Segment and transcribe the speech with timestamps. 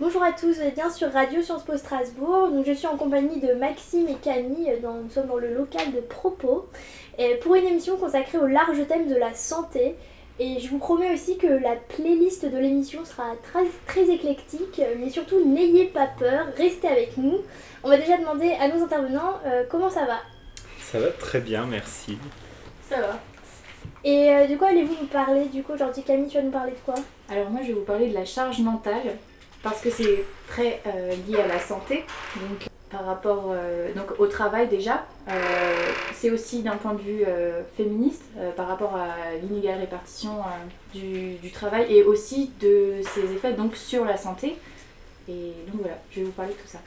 [0.00, 2.50] Bonjour à tous, vous êtes bien sur Radio Sciences Po Strasbourg.
[2.50, 4.72] Donc, je suis en compagnie de Maxime et Camille.
[4.80, 6.68] Dans, nous sommes dans le local de Propos
[7.18, 9.96] et pour une émission consacrée au large thème de la santé.
[10.38, 15.10] Et je vous promets aussi que la playlist de l'émission sera très, très éclectique, mais
[15.10, 17.38] surtout n'ayez pas peur, restez avec nous.
[17.82, 20.18] On va déjà demander à nos intervenants euh, comment ça va?
[20.80, 22.18] Ça va très bien, merci.
[22.88, 23.18] Ça va.
[24.04, 25.46] Et euh, de quoi allez-vous nous parler?
[25.46, 26.94] Du coup aujourd'hui Camille, tu vas nous parler de quoi?
[27.28, 29.16] Alors moi je vais vous parler de la charge mentale
[29.62, 32.04] parce que c'est très euh, lié à la santé.
[32.36, 35.32] Donc par rapport euh, donc, au travail déjà, euh,
[36.14, 37.24] c'est aussi d'un point de vue
[37.76, 38.24] féministe
[38.56, 40.30] par rapport à l'inégale répartition
[40.94, 44.56] du, du, travail et aussi de ses effets donc, sur la santé.
[45.28, 46.78] Et donc voilà, je vais vous parler de tout ça.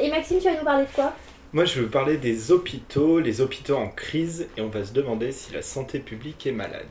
[0.00, 1.12] et Maxime, tu vas nous parler de quoi?
[1.52, 4.92] Moi, je vais vous parler des hôpitaux, les hôpitaux en crise, et on va se
[4.94, 6.86] demander si la santé publique est malade.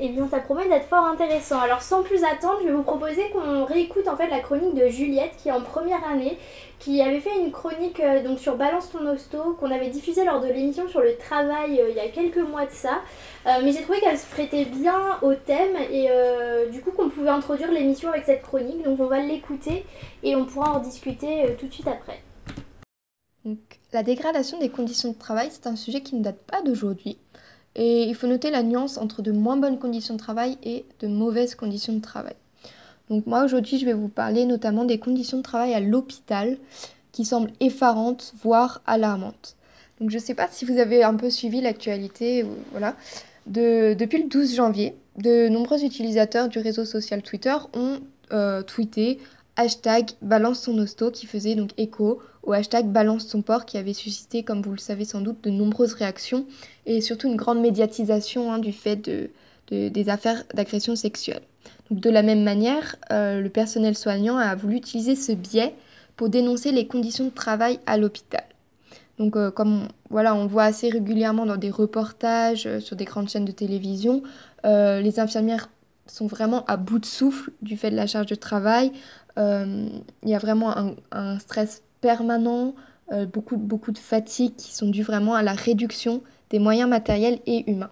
[0.00, 1.58] Eh bien, ça promet d'être fort intéressant.
[1.58, 4.86] Alors, sans plus attendre, je vais vous proposer qu'on réécoute en fait la chronique de
[4.86, 6.38] Juliette, qui est en première année,
[6.78, 10.40] qui avait fait une chronique euh, donc sur Balance ton hosto, qu'on avait diffusée lors
[10.40, 13.00] de l'émission sur le travail euh, il y a quelques mois de ça.
[13.46, 16.08] Euh, mais j'ai trouvé qu'elle se prêtait bien au thème et
[16.70, 18.84] du coup qu'on pouvait introduire l'émission avec cette chronique.
[18.84, 19.84] Donc, on va l'écouter
[20.22, 22.20] et on pourra en discuter tout de suite après.
[23.44, 23.58] Donc,
[23.92, 27.18] la dégradation des conditions de travail, c'est un sujet qui ne date pas d'aujourd'hui.
[27.74, 31.06] Et il faut noter la nuance entre de moins bonnes conditions de travail et de
[31.06, 32.34] mauvaises conditions de travail.
[33.10, 36.58] Donc moi aujourd'hui je vais vous parler notamment des conditions de travail à l'hôpital
[37.12, 39.56] qui semblent effarantes, voire alarmantes.
[40.00, 42.94] Donc je ne sais pas si vous avez un peu suivi l'actualité, voilà.
[43.46, 47.98] depuis le 12 janvier, de nombreux utilisateurs du réseau social Twitter ont
[48.32, 49.18] euh, tweeté
[49.58, 53.92] hashtag balance son hosto qui faisait donc écho au hashtag balance son port qui avait
[53.92, 56.46] suscité, comme vous le savez sans doute, de nombreuses réactions
[56.86, 59.30] et surtout une grande médiatisation hein, du fait de,
[59.88, 61.42] des affaires d'agression sexuelle.
[61.90, 65.74] Donc, de la même manière, euh, le personnel soignant a voulu utiliser ce biais
[66.16, 68.44] pour dénoncer les conditions de travail à l'hôpital.
[69.18, 73.28] Donc, euh, comme voilà, on voit assez régulièrement dans des reportages euh, sur des grandes
[73.28, 74.22] chaînes de télévision,
[74.64, 75.68] les infirmières
[76.06, 78.92] sont vraiment à bout de souffle du fait de la charge de travail.
[79.38, 80.74] Il y a vraiment
[81.12, 82.74] un, stress permanent,
[83.12, 87.38] euh, beaucoup, beaucoup de fatigue qui sont dues vraiment à la réduction des moyens matériels
[87.46, 87.90] et humains.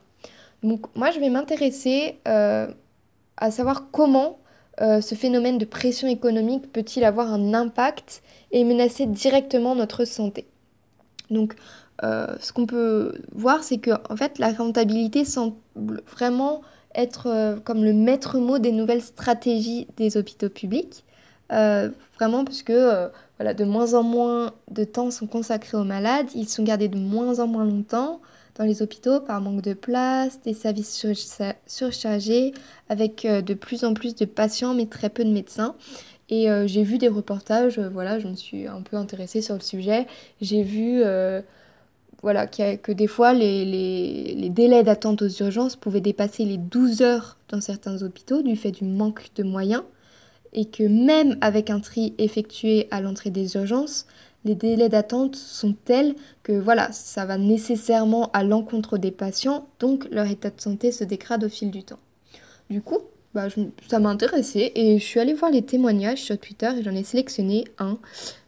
[0.62, 2.66] Donc moi, je vais m'intéresser euh,
[3.36, 4.38] à savoir comment
[4.80, 10.46] euh, ce phénomène de pression économique peut-il avoir un impact et menacer directement notre santé.
[11.30, 11.56] Donc
[12.02, 16.60] ce qu'on peut voir, c'est que en fait, la rentabilité semble vraiment
[16.94, 21.05] être comme le maître mot des nouvelles stratégies des hôpitaux publics.
[21.50, 22.72] Vraiment, puisque
[23.38, 26.98] voilà, de moins en moins de temps sont consacrés aux malades, ils sont gardés de
[26.98, 28.20] moins en moins longtemps
[28.56, 31.06] dans les hôpitaux par manque de place, des services
[31.66, 32.54] surchargés,
[32.88, 35.74] avec euh, de plus en plus de patients mais très peu de médecins.
[36.28, 39.54] Et euh, j'ai vu des reportages, euh, voilà, je me suis un peu intéressée sur
[39.54, 40.06] le sujet.
[40.40, 41.02] J'ai vu
[42.22, 47.02] voilà, que des fois les, les, les délais d'attente aux urgences pouvaient dépasser les 12
[47.02, 49.82] heures dans certains hôpitaux du fait du manque de moyens
[50.56, 54.06] et que même avec un tri effectué à l'entrée des urgences,
[54.44, 60.08] les délais d'attente sont tels que voilà, ça va nécessairement à l'encontre des patients, donc
[60.10, 61.98] leur état de santé se dégrade au fil du temps.
[62.70, 62.98] Du coup,
[63.34, 63.48] bah,
[63.88, 67.04] ça m'a intéressé et je suis allée voir les témoignages sur Twitter et j'en ai
[67.04, 67.98] sélectionné un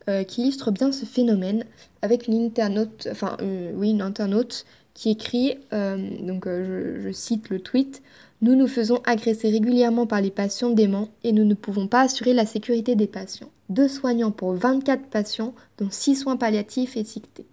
[0.09, 1.65] euh, qui illustre bien ce phénomène
[2.01, 4.65] avec une internaute, enfin euh, oui, une internaute
[4.95, 8.03] qui écrit, euh, donc je, je cite le tweet,
[8.41, 12.35] nous nous faisons agresser régulièrement par les patients déments et nous ne pouvons pas assurer
[12.35, 13.51] la sécurité des patients.
[13.69, 17.47] Deux soignants pour 24 patients, dont 6 soins palliatifs étiquetés.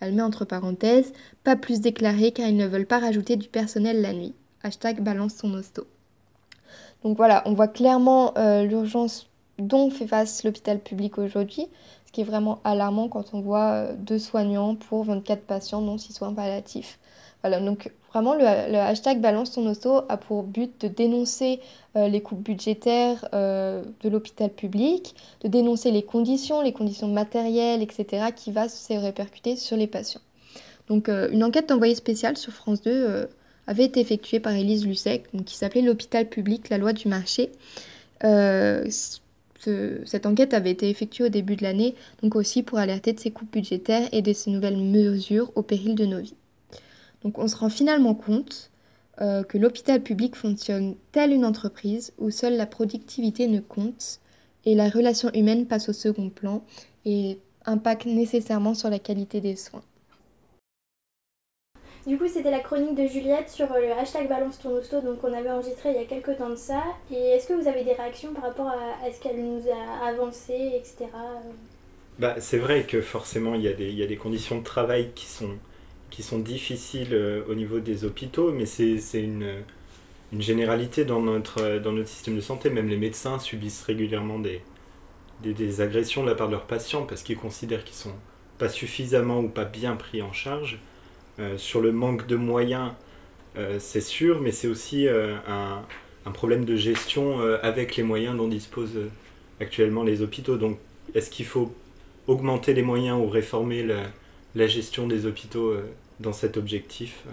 [0.00, 1.12] Elle met entre parenthèses,
[1.44, 4.34] pas plus déclaré car ils ne veulent pas rajouter du personnel la nuit.
[4.62, 5.86] Hashtag balance son hosto.
[7.02, 11.66] Donc voilà, on voit clairement euh, l'urgence dont fait face l'hôpital public aujourd'hui,
[12.06, 15.98] ce qui est vraiment alarmant quand on voit euh, deux soignants pour 24 patients, dont
[15.98, 16.98] 6 soins palliatifs.
[17.42, 21.60] Voilà, donc vraiment le, hashtag Balance ton hosto a pour but de dénoncer
[21.96, 27.82] euh, les coupes budgétaires euh, de l'hôpital public, de dénoncer les conditions, les conditions matérielles,
[27.82, 30.20] etc., qui va se répercuter sur les patients.
[30.88, 33.28] Donc euh, une enquête d'envoyé spécial sur France 2
[33.66, 37.50] avait été effectuée par Élise Lucek, qui s'appelait L'hôpital public, la loi du marché.
[39.60, 43.32] cette enquête avait été effectuée au début de l'année, donc aussi pour alerter de ces
[43.32, 46.34] coupes budgétaires et de ces nouvelles mesures au péril de nos vies.
[47.24, 48.70] Donc on se rend finalement compte
[49.20, 54.20] euh, que l'hôpital public fonctionne telle une entreprise où seule la productivité ne compte
[54.66, 56.62] et la relation humaine passe au second plan
[57.04, 59.82] et impacte nécessairement sur la qualité des soins.
[62.06, 65.32] Du coup, c'était la chronique de Juliette sur le hashtag Balance ton hosto, donc on
[65.32, 66.82] avait enregistré il y a quelques temps de ça.
[67.10, 70.72] Et est-ce que vous avez des réactions par rapport à, ce qu'elle nous a avancé,
[70.74, 71.06] etc.
[72.18, 74.64] Bah, c'est vrai que forcément, il y, a des, il y a des conditions de
[74.64, 75.56] travail qui sont,
[76.14, 79.62] qui sont difficiles au niveau des hôpitaux, mais c'est une,
[80.32, 82.70] une généralité dans notre, dans notre système de santé.
[82.70, 84.60] Même les médecins subissent régulièrement des,
[85.42, 88.14] des, agressions de la part de leurs patients parce qu'ils considèrent qu'ils sont
[88.58, 90.78] pas suffisamment ou pas bien pris en charge.
[91.38, 92.92] Euh, sur le manque de moyens,
[93.56, 95.82] euh, c'est sûr, mais c'est aussi euh, un,
[96.26, 98.98] un, problème de gestion avec les moyens dont disposent
[99.60, 100.56] actuellement les hôpitaux.
[100.56, 100.78] Donc,
[101.14, 101.72] est-ce qu'il faut
[102.26, 103.86] augmenter les moyens ou réformer
[104.54, 105.74] la gestion des hôpitaux
[106.20, 107.24] dans cet objectif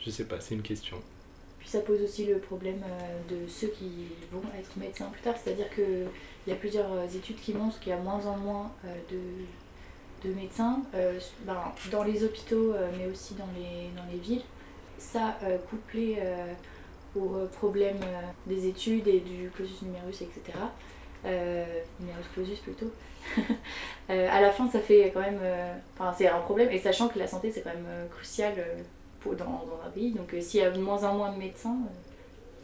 [0.00, 0.96] Je ne sais pas, c'est une question.
[1.58, 2.82] Puis ça pose aussi le problème
[3.30, 6.06] de ceux qui vont être médecins plus tard, c'est-à-dire que
[6.46, 8.94] il y a plusieurs euh, études qui montrent qu'il y a moins en moins euh,
[9.10, 14.42] de, de médecins euh, ben, dans les hôpitaux, mais aussi dans les, dans les villes.
[14.98, 15.36] Ça,
[15.68, 16.18] couplé
[17.16, 17.98] au problème
[18.46, 20.56] des études et du clausus numerus, etc.
[21.98, 22.92] numerus clausus plutôt.
[24.08, 25.40] à la fin, ça fait quand même.
[25.94, 28.52] Enfin, c'est un problème, et sachant que la santé, c'est quand même crucial
[29.20, 30.12] pour, dans, dans, un pays.
[30.12, 31.76] Donc, s'il y a de moins en moins de médecins,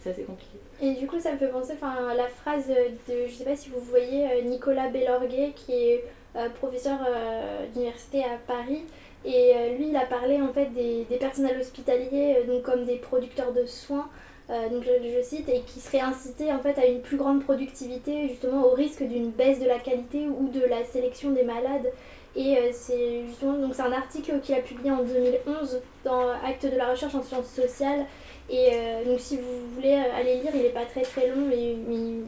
[0.01, 0.59] c'est assez compliqué.
[0.81, 3.71] Et du coup, ça me fait penser à la phrase de, je sais pas si
[3.71, 6.05] vous voyez, euh, Nicolas Bellorguet, qui est
[6.37, 8.83] euh, professeur euh, d'université à Paris.
[9.25, 13.53] Et lui, il a parlé en fait des, des personnels hospitaliers donc comme des producteurs
[13.53, 14.09] de soins,
[14.49, 18.65] donc je, cite, et qui seraient incités en fait à une plus grande productivité, justement
[18.67, 21.93] au risque d'une baisse de la qualité ou de la sélection des malades.
[22.35, 26.77] Et c'est justement donc c'est un article qu'il a publié en 2011 dans Acte de
[26.77, 28.07] la recherche en sciences sociales
[28.51, 31.77] et euh, donc si vous voulez aller lire, il n'est pas très très long, mais,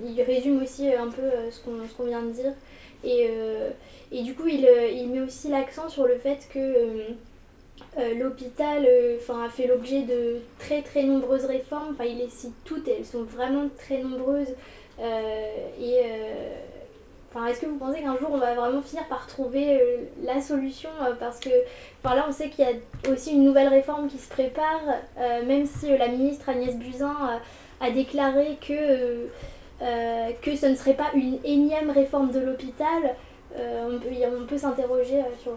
[0.06, 2.52] il résume aussi un peu euh, ce qu'on vient de dire.
[3.02, 3.70] Et, euh,
[4.12, 7.14] et du coup, il, il met aussi l'accent sur le fait que
[8.17, 11.91] l'hôpital a fait l'objet de très très nombreuses réformes.
[11.93, 14.55] Enfin, il les cite toutes et elles sont vraiment très nombreuses.
[14.99, 16.00] et
[17.32, 20.41] Enfin, est-ce que vous pensez qu'un jour on va vraiment finir par trouver euh, la
[20.41, 21.50] solution euh, Parce que
[22.03, 24.81] là, on sait qu'il y a aussi une nouvelle réforme qui se prépare,
[25.17, 27.41] euh, même si la ministre Agnès Buzyn
[27.81, 29.29] a déclaré que,
[30.43, 33.15] que ce ne serait pas une énième réforme de l'hôpital.
[33.56, 34.11] on peut,
[34.43, 35.53] on peut s'interroger sur,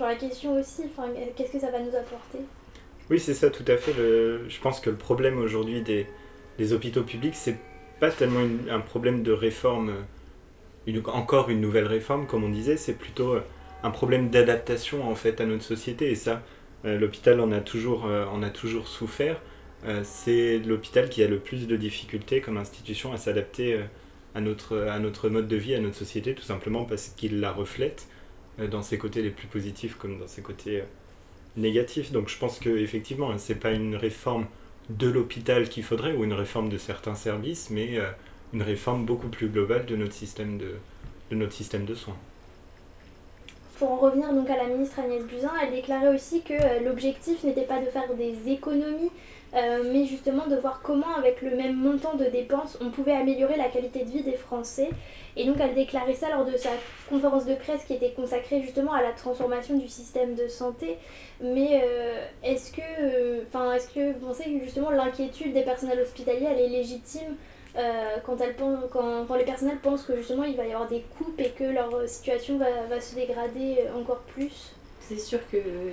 [0.00, 0.84] sur la question aussi.
[1.36, 2.38] Qu'est-ce que ça va nous apporter?
[3.10, 3.92] Oui, c'est ça, tout à fait.
[3.92, 7.58] je pense que le problème aujourd'hui des, hôpitaux publics, c'est
[8.00, 9.92] pas tellement un problème de réforme
[11.06, 13.40] encore une nouvelle réforme, comme on disait, c'est plutôt euh,
[13.82, 16.10] un problème d'adaptation en fait à notre société.
[16.10, 16.42] Et ça,
[16.84, 19.40] euh, l'hôpital en a toujours, euh, en a toujours souffert.
[20.02, 23.80] c'est l'hôpital qui a le plus de difficultés comme institution à s'adapter
[24.34, 27.50] à, notre, à notre mode de vie, à notre société, tout simplement parce qu'il la
[27.50, 28.06] reflète
[28.68, 30.82] dans ses côtés les plus positifs comme dans ses côtés
[31.56, 32.12] négatifs.
[32.12, 34.46] Donc je pense que effectivement, c'est pas une réforme
[34.88, 38.00] de l'hôpital qu'il faudrait ou une réforme de certains services, mais
[38.52, 40.74] une réforme beaucoup plus globale de notre système de,
[41.30, 42.16] de, notre système de soins.
[43.78, 47.44] Pour en revenir donc à la ministre Agnès Buzyn, elle déclarait aussi que euh, l'objectif
[47.44, 49.10] n'était pas de faire des économies,
[49.54, 53.56] euh, mais justement de voir comment avec le même montant de dépenses on pouvait améliorer
[53.56, 54.90] la qualité de vie des Français.
[55.36, 56.70] Et donc elle déclarait ça lors de sa
[57.08, 60.98] conférence de presse qui était consacrée justement à la transformation du système de santé.
[61.40, 66.48] Mais euh, est-ce que, enfin, est-ce que vous pensez que justement l'inquiétude des personnels hospitaliers
[66.50, 67.36] elle est légitime
[67.76, 68.36] euh, quand,
[68.90, 71.64] quand, quand, les personnels pensent que justement il va y avoir des coupes et que
[71.64, 74.72] leur situation va, se dégrader encore plus?
[75.00, 75.90] C'est sûr que euh,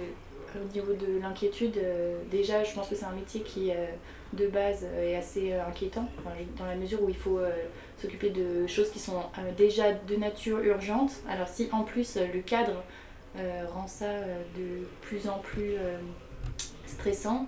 [0.56, 3.72] au niveau de l'inquiétude, euh, déjà je pense que c'est un métier qui
[4.34, 6.10] de base est assez inquiétant,
[6.58, 7.40] dans la mesure où il faut
[7.98, 9.22] s'occuper de choses qui sont
[9.58, 11.12] déjà de nature urgente.
[11.30, 12.84] Alors si en plus le cadre
[13.74, 14.12] rend ça
[14.58, 15.76] de plus en plus
[16.86, 17.48] stressant,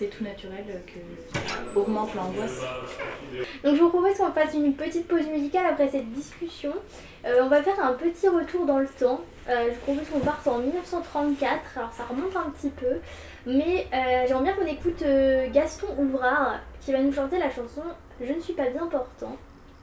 [0.00, 2.62] c'est tout naturel que augmente l'angoisse.
[3.62, 6.72] Donc je vous propose qu'on fasse une petite pause musicale après cette discussion.
[7.26, 9.20] Euh, on va faire un petit retour dans le temps.
[9.50, 12.96] Euh, je vous propose qu'on parte en 1934, alors ça remonte un petit peu,
[13.44, 15.04] mais euh, j'aimerais bien qu'on écoute
[15.52, 17.82] Gaston Ouvrard qui va nous chanter la chanson
[18.22, 19.36] Je ne suis pas bien portant.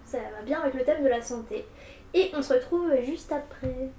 [0.03, 1.63] Ça va bien avec le thème de la santé.
[2.15, 3.91] Et on se retrouve juste après.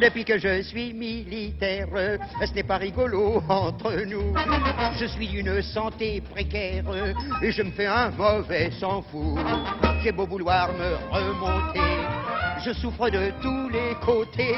[0.00, 1.88] Depuis que je suis militaire,
[2.44, 4.34] ce n'est pas rigolo entre nous.
[4.98, 6.84] Je suis d'une santé précaire
[7.42, 9.38] et je me fais un mauvais sang fou.
[10.02, 11.80] J'ai beau vouloir me remonter,
[12.64, 14.54] je souffre de tous les côtés.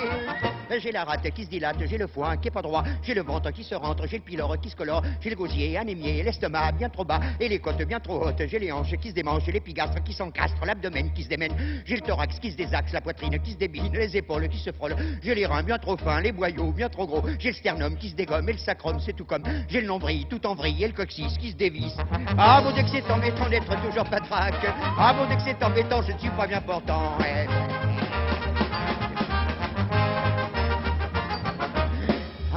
[0.79, 3.23] J'ai la rate qui se dilate, j'ai le foin qui est pas droit, j'ai le
[3.23, 6.71] ventre qui se rentre, j'ai le pylore qui se colore, j'ai le gosier anémié, l'estomac
[6.73, 9.43] bien trop bas et les côtes bien trop hautes, j'ai les hanches qui se démangent,
[9.47, 13.01] j'ai l'épigastre qui s'encastre, l'abdomen qui se démène, j'ai le thorax qui se désaxe, la
[13.01, 16.21] poitrine qui se débine, les épaules qui se frôlent, j'ai les reins bien trop fins,
[16.21, 19.15] les boyaux bien trop gros, j'ai le sternum qui se dégomme et le sacrum c'est
[19.15, 21.97] tout comme, j'ai le nombril tout en vrille et le coccyx qui se dévisse.
[22.39, 24.67] Ah mon Dieu c'est embêtant d'être toujours patraque,
[24.99, 27.19] ah mon Dieu c'est embêtant, je ne suis pas bien portant.
[27.19, 27.47] Ouais.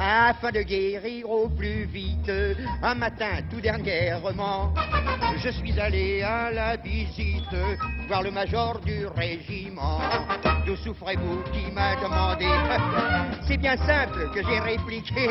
[0.06, 2.30] Afin de guérir au plus vite,
[2.82, 4.74] un matin tout dernièrement,
[5.38, 7.56] je suis allé à la visite
[8.06, 9.98] voir le major du régiment.
[10.66, 12.44] D'où souffrez-vous qui m'a demandé?
[13.46, 15.26] C'est bien simple que j'ai répliqué.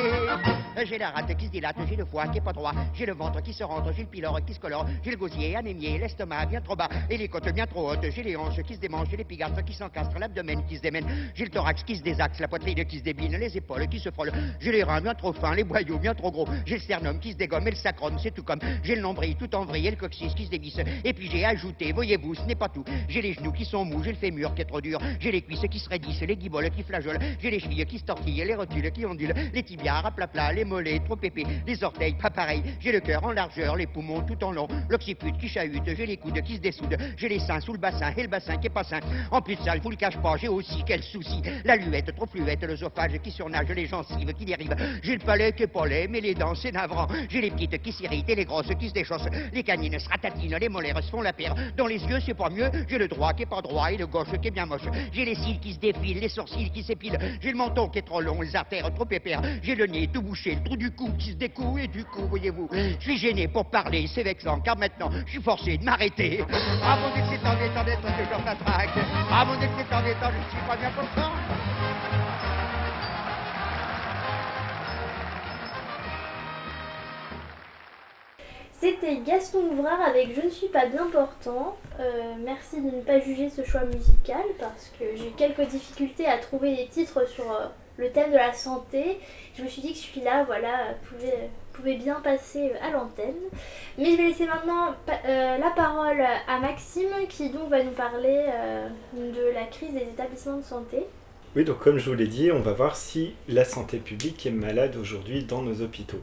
[0.86, 3.14] J'ai la rate qui se dilate, j'ai le foie qui est pas droit, j'ai le
[3.14, 6.48] ventre qui se rentre, j'ai le pylore qui se colore, j'ai le gosier anémié, l'estomac
[6.48, 9.08] bien trop bas et les côtes bien trop hautes, j'ai les hanches qui se démangent,
[9.12, 12.48] j'ai l'épigastre qui s'encastre, l'abdomen qui se démène, j'ai le thorax qui se désaxe, la
[12.48, 15.54] poitrine qui se débine, les épaules qui se frôlent, j'ai les reins bien trop fins,
[15.54, 18.34] les boyaux bien trop gros, j'ai le sternum qui se dégomme et le sacrum, c'est
[18.34, 21.14] tout comme, j'ai le nombril tout en vrille et le coccyx qui se dévisse, et
[21.14, 24.12] puis j'ai ajouté, voyez-vous, ce n'est pas tout, j'ai les genoux qui sont mous, j'ai
[24.12, 26.84] le fémur qui est trop dur, j'ai les cuisses qui se raidissent, les guiboles qui
[26.84, 30.28] flageolent, j'ai les chevilles qui se tortillent, les rotules qui ondulent, les tibias à plat
[30.28, 33.88] plat, les mollets trop épais, les orteils pas pareils, j'ai le cœur en largeur, les
[33.88, 37.40] poumons tout en long, l'occiput qui chahute, j'ai les coudes qui se dessoudent, j'ai les
[37.40, 39.02] seins sous le bassin et le bassin qui est pas sain.
[39.30, 42.16] En plus de ça, je vous le cache pas, j'ai aussi quel souci, la luette
[42.16, 44.53] trop fluette, l'œsophage qui surnage, les gencives qui
[45.02, 47.82] j'ai le palais qui est pas laid, mais les dents c'est navrant, j'ai les petites
[47.82, 51.10] qui s'irritent et les grosses qui se déchaussent, les canines se ratatinent, les molaires se
[51.10, 53.62] font la paire, dans les yeux c'est pas mieux, j'ai le droit qui est pas
[53.62, 54.82] droit et le gauche qui est bien moche,
[55.12, 58.04] j'ai les cils qui se défilent, les sourcils qui s'épilent, j'ai le menton qui est
[58.04, 61.10] trop long, les artères trop épais, j'ai le nez tout bouché, le trou du cou
[61.18, 64.78] qui se découle et du coup, voyez-vous, je suis gêné pour parler, c'est vexant, car
[64.78, 66.44] maintenant, je suis forcé de m'arrêter.
[66.84, 68.90] Ah mon Dieu, c'est embêtant d'être toujours patraque.
[69.32, 71.43] Ah mon Dieu, c'est embêtant, je ne suis pas bien content.
[78.84, 81.78] C'était Gaston Ouvrard avec Je ne suis pas bien portant.
[82.02, 86.26] Euh, merci de ne pas juger ce choix musical parce que j'ai eu quelques difficultés
[86.26, 89.20] à trouver des titres sur euh, le thème de la santé.
[89.56, 93.40] Je me suis dit que celui-là, voilà, pouvait, pouvait bien passer à l'antenne.
[93.98, 98.48] Mais je vais laisser maintenant euh, la parole à Maxime qui donc va nous parler
[98.54, 101.06] euh, de la crise des établissements de santé.
[101.56, 104.52] Oui, donc comme je vous l'ai dit, on va voir si la santé publique est
[104.52, 106.20] malade aujourd'hui dans nos hôpitaux.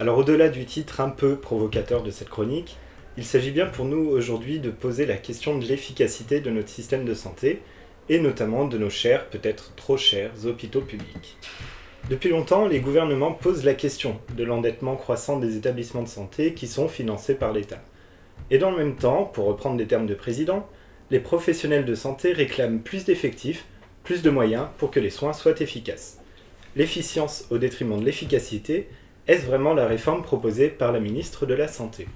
[0.00, 2.78] Alors au-delà du titre un peu provocateur de cette chronique,
[3.18, 7.04] il s'agit bien pour nous aujourd'hui de poser la question de l'efficacité de notre système
[7.04, 7.60] de santé,
[8.08, 11.36] et notamment de nos chers, peut-être trop chers, hôpitaux publics.
[12.08, 16.66] Depuis longtemps, les gouvernements posent la question de l'endettement croissant des établissements de santé qui
[16.66, 17.82] sont financés par l'État.
[18.50, 20.66] Et dans le même temps, pour reprendre des termes de président,
[21.10, 23.66] les professionnels de santé réclament plus d'effectifs,
[24.02, 26.20] plus de moyens pour que les soins soient efficaces.
[26.74, 28.88] L'efficience au détriment de l'efficacité,
[29.30, 32.08] est-ce vraiment la réforme proposée par la ministre de la Santé?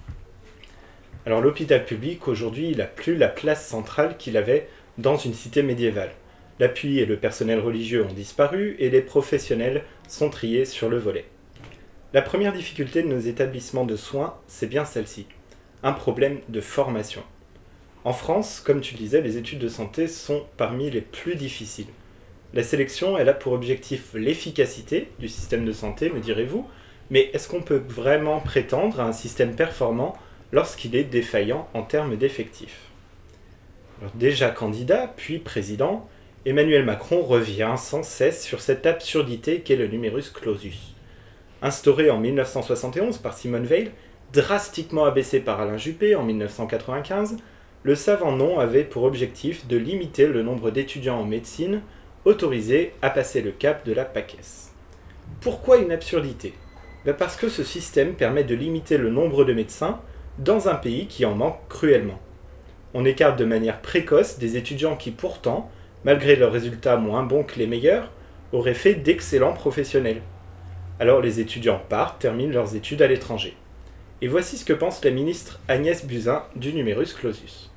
[1.25, 4.67] Alors l'hôpital public, aujourd'hui, il n'a plus la place centrale qu'il avait
[4.99, 6.11] dans une cité médiévale.
[6.59, 11.27] L'appui et le personnel religieux ont disparu et les professionnels sont triés sur le volet.
[12.15, 15.27] La première difficulté de nos établissements de soins, c'est bien celle-ci.
[15.85, 17.23] Un problème de formation.
[18.03, 21.87] En France, comme tu le disais, les études de santé sont parmi les plus difficiles.
[22.55, 26.69] La sélection, elle a pour objectif l'efficacité du système de santé, me direz-vous,
[27.11, 30.17] mais est-ce qu'on peut vraiment prétendre à un système performant
[30.53, 32.91] lorsqu'il est défaillant en termes d'effectifs?
[34.15, 36.09] Déjà candidat, puis président,
[36.47, 40.95] Emmanuel Macron revient sans cesse sur cette absurdité qu'est le numerus clausus.
[41.63, 43.91] Instauré en 1971 par Simone Veil,
[44.33, 47.39] drastiquement abaissé par Alain Juppé en 1995,
[47.83, 51.83] le savant nom avait pour objectif de limiter le nombre d'étudiants en médecine
[52.25, 54.73] autorisés à passer le cap de la PACES.
[55.41, 56.55] Pourquoi une absurdité?
[57.05, 60.01] Ben Parce que ce système permet de limiter le nombre de médecins
[60.39, 62.19] dans un pays qui en manque cruellement.
[62.95, 65.71] On écarte de manière précoce des étudiants qui pourtant,
[66.05, 68.11] malgré leurs résultats moins bons que les meilleurs,
[68.53, 70.23] auraient fait d'excellents professionnels.
[71.01, 73.57] Alors les étudiants partent, terminent leurs études à l'étranger.
[74.23, 77.74] Et voici ce que pense la ministre Agnès Buzyn du numerus clausus.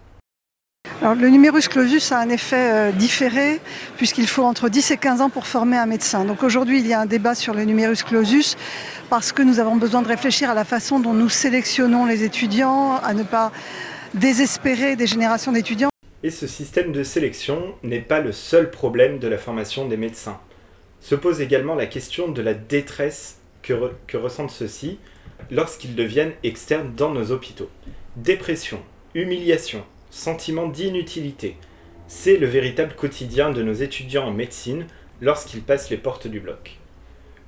[1.01, 3.59] Le numerus clausus a un effet euh, différé
[3.97, 6.25] puisqu'il faut entre 10 et 15 ans pour former un médecin.
[6.25, 8.57] Donc aujourd'hui, il y a un débat sur le numerus clausus
[9.09, 12.95] parce que nous avons besoin de réfléchir à la façon dont nous sélectionnons les étudiants,
[12.97, 13.51] à ne pas
[14.15, 15.89] désespérer des générations d'étudiants.
[16.23, 20.39] Et ce système de sélection n'est pas le seul problème de la formation des médecins.
[20.99, 24.97] Se pose également la question de la détresse que, re que ressentent ceux-ci
[25.51, 27.69] lorsqu'ils deviennent externes dans nos hôpitaux.
[28.15, 28.81] Dépression,
[29.13, 31.57] humiliation, sentiment d'inutilité.
[32.07, 34.87] C'est le véritable quotidien de nos étudiants en médecine
[35.21, 36.77] lorsqu'ils passent les portes du bloc.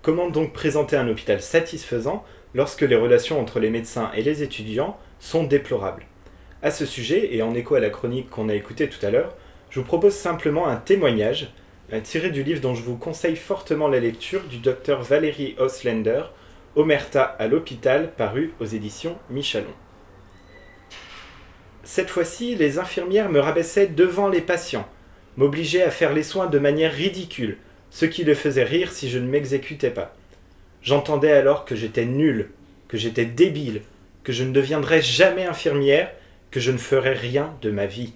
[0.01, 2.23] Comment donc présenter un hôpital satisfaisant
[2.53, 6.05] lorsque les relations entre les médecins et les étudiants sont déplorables?
[6.61, 9.35] À ce sujet, et en écho à la chronique qu'on a écoutée tout à l'heure,
[9.69, 11.53] je vous propose simplement un témoignage
[12.03, 16.23] tiré du livre dont je vous conseille fortement la lecture du docteur Valérie Auslander,
[16.75, 19.73] Omerta à l'hôpital, paru aux éditions Michalon.
[21.91, 24.87] Cette fois-ci, les infirmières me rabaissaient devant les patients,
[25.37, 27.57] m'obligeaient à faire les soins de manière ridicule,
[27.89, 30.15] ce qui les faisait rire si je ne m'exécutais pas.
[30.83, 32.51] J'entendais alors que j'étais nul,
[32.89, 33.81] que j'étais débile,
[34.23, 36.11] que je ne deviendrais jamais infirmière,
[36.51, 38.13] que je ne ferais rien de ma vie.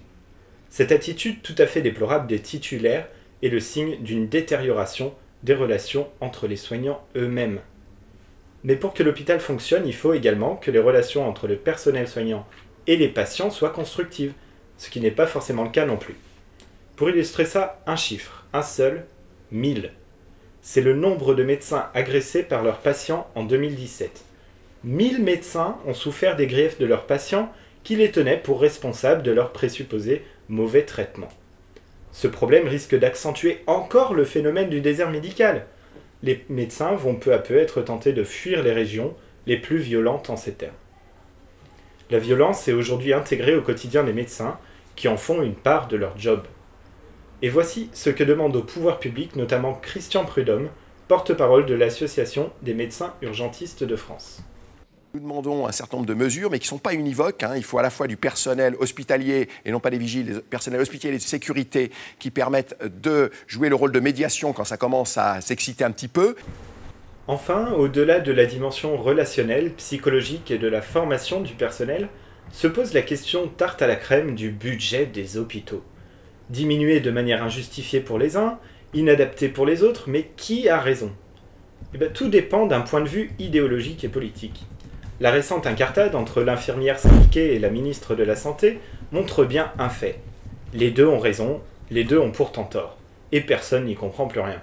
[0.70, 3.08] Cette attitude tout à fait déplorable des titulaires
[3.42, 7.58] est le signe d'une détérioration des relations entre les soignants eux-mêmes.
[8.62, 12.46] Mais pour que l'hôpital fonctionne, il faut également que les relations entre le personnel soignant
[12.86, 14.32] et les patients soient constructives,
[14.78, 16.16] ce qui n'est pas forcément le cas non plus.
[16.96, 19.04] Pour illustrer ça, un chiffre, un seul,
[19.50, 19.92] 1000.
[20.62, 24.24] C'est le nombre de médecins agressés par leurs patients en 2017.
[24.84, 27.50] 1000 médecins ont souffert des griefs de leurs patients
[27.82, 31.28] qui les tenaient pour responsables de leur présupposé mauvais traitement.
[32.12, 35.66] Ce problème risque d'accentuer encore le phénomène du désert médical.
[36.22, 39.14] Les médecins vont peu à peu être tentés de fuir les régions
[39.46, 40.72] les plus violentes en ces termes.
[42.10, 44.58] La violence est aujourd'hui intégrée au quotidien des médecins
[44.94, 46.42] qui en font une part de leur job.
[47.40, 50.68] Et voici ce que demande au pouvoir public, notamment Christian Prudhomme,
[51.08, 54.42] porte-parole de l'Association des médecins urgentistes de France.
[55.14, 57.42] Nous demandons un certain nombre de mesures, mais qui ne sont pas univoques.
[57.42, 57.52] Hein.
[57.56, 60.80] Il faut à la fois du personnel hospitalier, et non pas des vigiles, des personnels
[60.80, 65.40] hospitaliers de sécurité, qui permettent de jouer le rôle de médiation quand ça commence à
[65.40, 66.34] s'exciter un petit peu.
[67.26, 72.08] Enfin, au-delà de la dimension relationnelle, psychologique et de la formation du personnel,
[72.52, 75.82] se pose la question tarte à la crème du budget des hôpitaux.
[76.50, 78.58] Diminué de manière injustifiée pour les uns,
[78.92, 81.12] inadapté pour les autres, mais qui a raison?
[81.94, 84.66] Eh bien, Tout dépend d'un point de vue idéologique et politique.
[85.20, 88.80] La récente incartade entre l'infirmière syndiquée et la ministre de la Santé
[89.12, 90.20] montre bien un fait.
[90.74, 92.98] Les deux ont raison, les deux ont pourtant tort.
[93.32, 94.60] Et personne n'y comprend plus rien.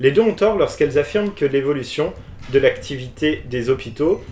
[0.00, 2.12] Les deux ont tort lorsqu'elles affirment que l'évolution
[2.52, 4.22] de l'activité des hôpitaux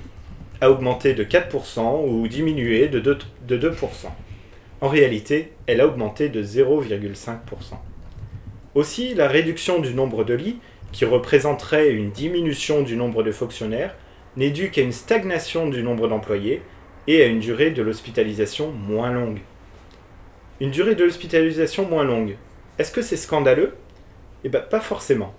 [0.60, 3.18] a augmenté de 4% ou diminué de 2%.
[3.46, 3.74] De 2%.
[4.80, 7.38] En réalité, elle a augmenté de 0,5%.
[8.74, 10.58] Aussi, la réduction du nombre de lits,
[10.92, 13.94] qui représenterait une diminution du nombre de fonctionnaires,
[14.36, 16.62] n'est dû qu'à une stagnation du nombre d'employés
[17.06, 19.38] et à une durée de l'hospitalisation moins longue.
[20.60, 22.36] Une durée de l'hospitalisation moins longue,
[22.78, 23.74] est-ce que c'est scandaleux?
[24.44, 25.34] Eh bien, pas forcément.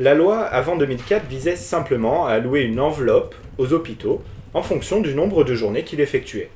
[0.00, 4.22] La loi avant 2004 visait simplement à allouer une enveloppe aux hôpitaux
[4.54, 6.50] en fonction du nombre de journées qu'il effectuait.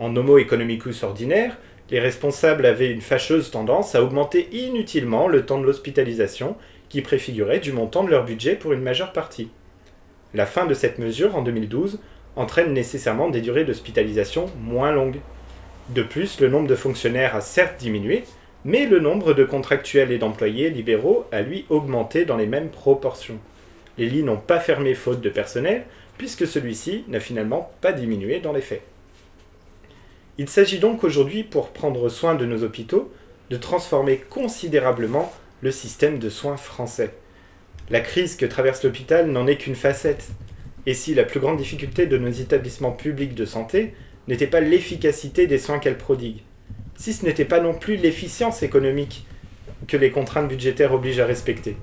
[0.00, 1.58] En homo economicus ordinaire,
[1.90, 6.56] les responsables avaient une fâcheuse tendance à augmenter inutilement le temps de l'hospitalisation
[6.88, 9.50] qui préfigurait du montant de leur budget pour une majeure partie.
[10.34, 12.00] La fin de cette mesure, en 2012,
[12.34, 15.20] entraîne nécessairement des durées d'hospitalisation moins longues.
[15.90, 18.24] De plus, le nombre de fonctionnaires a certes diminué,
[18.64, 23.38] mais le nombre de contractuels et d'employés libéraux a lui augmenté dans les mêmes proportions.
[23.98, 25.84] Les lits n'ont pas fermé faute de personnel,
[26.16, 28.82] puisque celui-ci n'a finalement pas diminué dans les faits.
[30.38, 33.12] Il s'agit donc aujourd'hui, pour prendre soin de nos hôpitaux,
[33.50, 37.12] de transformer considérablement le système de soins français.
[37.90, 40.28] La crise que traverse l'hôpital n'en est qu'une facette.
[40.86, 43.94] Et si la plus grande difficulté de nos établissements publics de santé
[44.26, 46.42] n'était pas l'efficacité des soins qu'elles prodiguent,
[47.02, 49.26] si ce n'était pas non plus l'efficience économique
[49.88, 51.74] que les contraintes budgétaires obligent à respecter,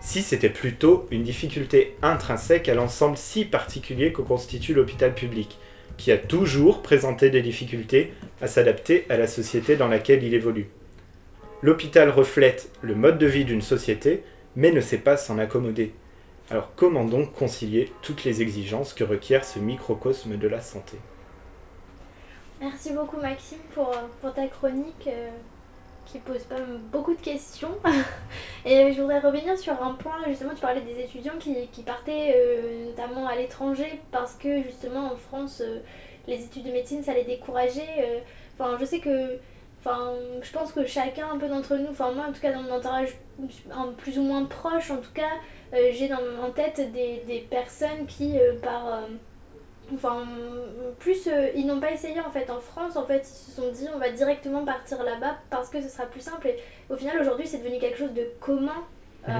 [0.00, 5.58] si c'était plutôt une difficulté intrinsèque à l'ensemble si particulier que constitue l'hôpital public,
[5.96, 10.70] qui a toujours présenté des difficultés à s'adapter à la société dans laquelle il évolue.
[11.62, 14.24] L'hôpital reflète le mode de vie d'une société
[14.56, 15.92] mais ne sait pas s'en accommoder.
[16.50, 20.96] Alors comment donc concilier toutes les exigences que requiert ce microcosme de la santé?
[22.62, 25.30] Merci beaucoup Maxime pour, pour ta chronique euh,
[26.06, 26.60] qui pose pas
[26.92, 27.76] beaucoup de questions.
[28.64, 32.86] Et je voudrais revenir sur un point, justement tu parlais des étudiants qui, partaient euh,
[32.86, 35.80] notamment à l'étranger parce que justement en France euh,
[36.28, 38.22] les études de médecine ça les décourageait.
[38.56, 39.40] Enfin je sais que
[39.84, 42.62] Enfin, je pense que chacun, un peu d'entre nous, enfin moi en tout cas dans
[42.62, 43.16] mon entourage
[43.98, 45.32] plus ou moins proche, en tout cas,
[45.74, 49.00] euh, j'ai en tête des, des, personnes qui, euh, par...
[49.92, 50.26] Euh, enfin,
[50.98, 53.86] plus, ils n'ont pas essayé en fait en France, en fait, ils se sont dit
[53.94, 56.48] on va directement partir là-bas parce que ce sera plus simple.
[56.48, 56.56] Et
[56.90, 58.84] au final, aujourd'hui, c'est devenu quelque chose de commun
[59.26, 59.34] mhm.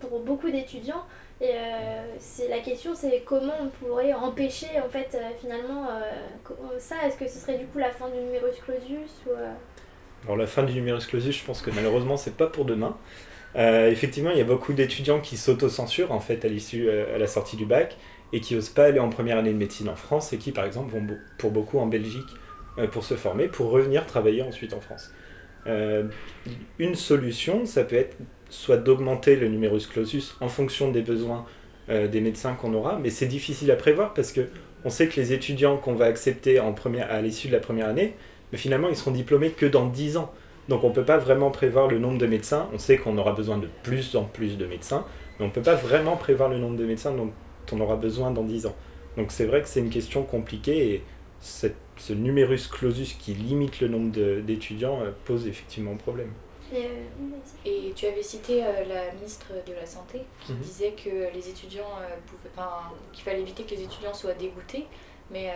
[0.00, 1.04] pour beaucoup d'étudiants.
[1.40, 1.52] Et
[2.18, 5.86] c'est la question, c'est comment on pourrait empêcher en fait finalement
[6.78, 6.96] ça.
[7.06, 9.30] Est-ce que ce serait du coup la fin du numerus clausus ou
[10.24, 12.96] alors la fin du numerus clausus, je pense que malheureusement c'est pas pour demain.
[13.54, 17.56] effectivement, il y a beaucoup d'étudiants qui s'autocensurent en fait à l'issue, à la sortie
[17.56, 17.96] du bac,
[18.32, 20.64] et qui n'osent pas aller en première année de médecine en France, et qui par
[20.64, 21.06] exemple vont
[21.38, 22.28] pour beaucoup en Belgique
[22.92, 25.12] pour se former, pour revenir travailler ensuite en France.
[26.78, 28.16] une solution, ça peut être
[28.50, 31.44] soit d'augmenter le numerus clausus en fonction des besoins
[31.88, 34.42] des médecins qu'on aura, mais c'est difficile à prévoir parce que
[34.84, 37.88] on sait que les étudiants qu'on va accepter en première, à l'issue de la première
[37.88, 38.14] année,
[38.52, 40.32] mais finalement, ils seront diplômés que dans 10 ans.
[40.68, 42.68] Donc on ne peut pas vraiment prévoir le nombre de médecins.
[42.72, 45.04] On sait qu'on aura besoin de plus en plus de médecins,
[45.38, 47.12] mais on ne peut pas vraiment prévoir le nombre de médecins
[47.72, 48.74] on aura besoin dans 10 ans.
[49.16, 51.02] Donc c'est vrai que c'est une question compliquée et
[51.40, 56.30] ce numerus clausus qui limite le nombre d'étudiants euh, pose effectivement problème.
[56.74, 56.78] Euh,
[57.64, 60.58] et tu avais cité euh, la ministre de la Santé qui mhm.
[60.58, 62.64] disait que les étudiants pouvaient,
[63.12, 64.86] qu'il fallait éviter que les étudiants soient dégoûtés,
[65.30, 65.50] mais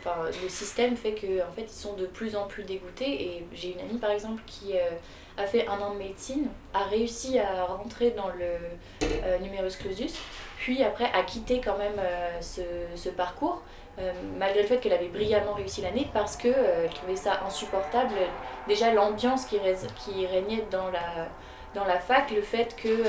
[0.00, 3.22] Enfin, le système fait qu'en en fait, ils sont de plus en plus dégoûtés.
[3.22, 4.90] Et j'ai une amie, par exemple, qui euh,
[5.36, 10.14] a fait un an de médecine, a réussi à rentrer dans le euh, numerus clausus,
[10.60, 12.60] puis après a quitté quand même euh, ce,
[12.94, 13.62] ce, parcours,
[14.38, 18.14] malgré le fait qu'elle avait brillamment réussi l'année, parce qu'elle trouvait ça insupportable.
[18.66, 19.58] Déjà, l'ambiance qui,
[19.96, 21.28] qui régnait dans la,
[21.74, 23.04] dans la fac, le fait que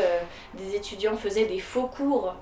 [0.55, 2.35] des étudiants faisaient des faux cours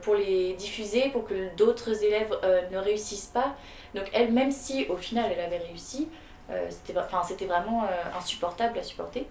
[0.00, 2.34] pour les diffuser, pour que d'autres élèves
[2.70, 3.56] ne réussissent pas.
[3.94, 6.08] Donc elle, même si au final elle avait réussi,
[6.50, 7.86] euh, c'était vraiment euh,
[8.18, 9.26] insupportable à supporter.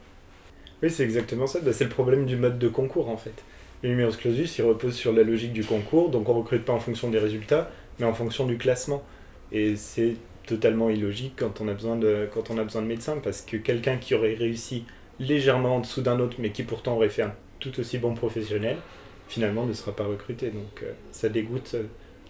[0.82, 1.60] Oui, c'est exactement ça.
[1.60, 3.44] Bah, c'est le problème du mode de concours en fait.
[3.84, 6.80] Le numerus clausus, il repose sur la logique du concours, donc on recrute pas en
[6.80, 9.04] fonction des résultats, mais en fonction du classement.
[9.52, 10.16] Et c'est
[10.46, 13.58] totalement illogique quand on a besoin de, quand on a besoin de médecins, parce que
[13.58, 14.86] quelqu'un qui aurait réussi
[15.20, 18.78] légèrement en dessous d'un autre, mais qui pourtant aurait fait un tout aussi bon professionnel,
[19.28, 20.50] finalement ne sera pas recruté.
[20.50, 21.76] Donc euh, ça dégoûte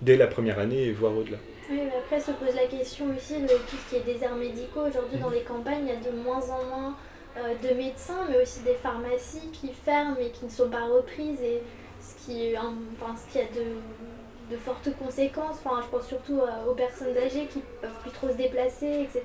[0.02, 1.38] dès la première année et voire au-delà.
[1.70, 4.82] Oui, mais après se pose la question aussi de tout ce qui est déserts médicaux.
[4.88, 8.42] Aujourd'hui, dans les campagnes, il y a de moins en moins euh, de médecins, mais
[8.42, 11.62] aussi des pharmacies qui ferment et qui ne sont pas reprises, et
[12.02, 15.58] ce qui, enfin, ce qui a de, de fortes conséquences.
[15.64, 19.24] Enfin, je pense surtout euh, aux personnes âgées qui peuvent plus trop se déplacer, etc.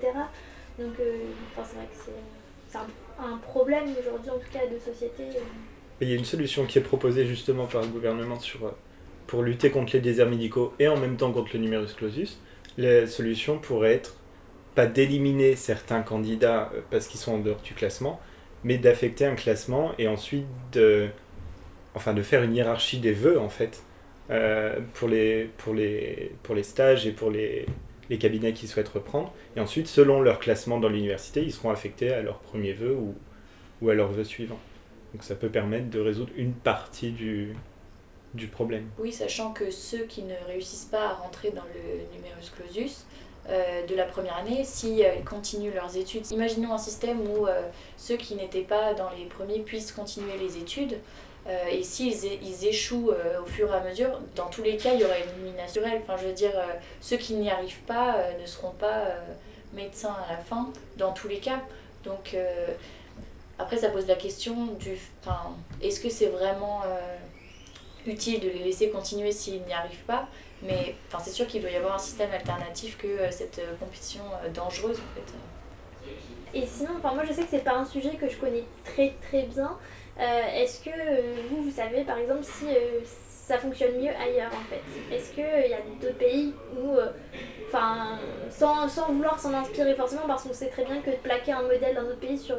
[0.78, 1.18] Donc, euh,
[1.52, 2.10] enfin, c'est vrai que
[2.68, 5.24] c'est un, un, problème aujourd'hui, en tout cas, de société.
[6.00, 8.38] Il y a une solution qui est proposée justement par le gouvernement
[9.26, 12.38] pour lutter contre les déserts médicaux et en même temps contre le numerus clausus,
[12.76, 14.14] la solution pourrait être
[14.76, 18.20] pas d'éliminer certains candidats euh, parce qu'ils sont en dehors du classement,
[18.62, 21.08] mais d'affecter un classement et ensuite de,
[21.94, 23.82] enfin de faire une hiérarchie des vœux en fait
[24.30, 27.66] euh, pour, les, pour, les, pour les stages et pour les,
[28.10, 29.32] les cabinets qui souhaitent reprendre.
[29.56, 33.14] Et ensuite, selon leur classement dans l'université, ils seront affectés à leur premier vœu ou,
[33.82, 34.58] ou à leur vœu suivant.
[35.12, 37.56] Donc ça peut permettre de résoudre une partie du,
[38.34, 38.86] du problème.
[38.98, 43.05] Oui, sachant que ceux qui ne réussissent pas à rentrer dans le numerus clausus
[43.88, 47.62] de la première année, s'ils euh, continuent leurs études, imaginons un système où euh,
[47.96, 50.98] ceux qui n'étaient pas dans les premiers puissent continuer les études.
[51.70, 55.04] et s'ils ils échouent au fur et à mesure, dans tous les cas, il y
[55.04, 55.80] aura une élimination.
[56.02, 56.54] Enfin, je veux dire,
[57.00, 59.04] ceux qui n'y arrivent pas ne seront pas
[59.72, 61.60] médecins à la fin, dans tous les cas.
[62.02, 62.36] Donc,
[63.60, 64.98] après, ça pose la question du.
[65.80, 66.82] Est-ce que c'est vraiment
[68.06, 70.26] utile de les laisser continuer s'ils n'y arrivent pas?
[70.62, 74.22] Mais c'est sûr qu'il doit y avoir un système alternatif que euh, cette euh, compétition
[74.42, 76.58] euh, dangereuse en fait.
[76.58, 79.14] Et sinon, enfin moi je sais que c'est pas un sujet que je connais très
[79.20, 79.76] très bien.
[80.18, 82.64] Est-ce que vous, vous savez par exemple si
[83.04, 85.14] ça fonctionne mieux ailleurs en fait?
[85.14, 86.96] Est-ce qu'il y a d'autres pays où,
[87.66, 91.52] enfin, sans, sans, vouloir s'en inspirer forcément, parce qu'on sait très bien que de plaquer
[91.52, 92.56] un modèle d'un autre pays sur,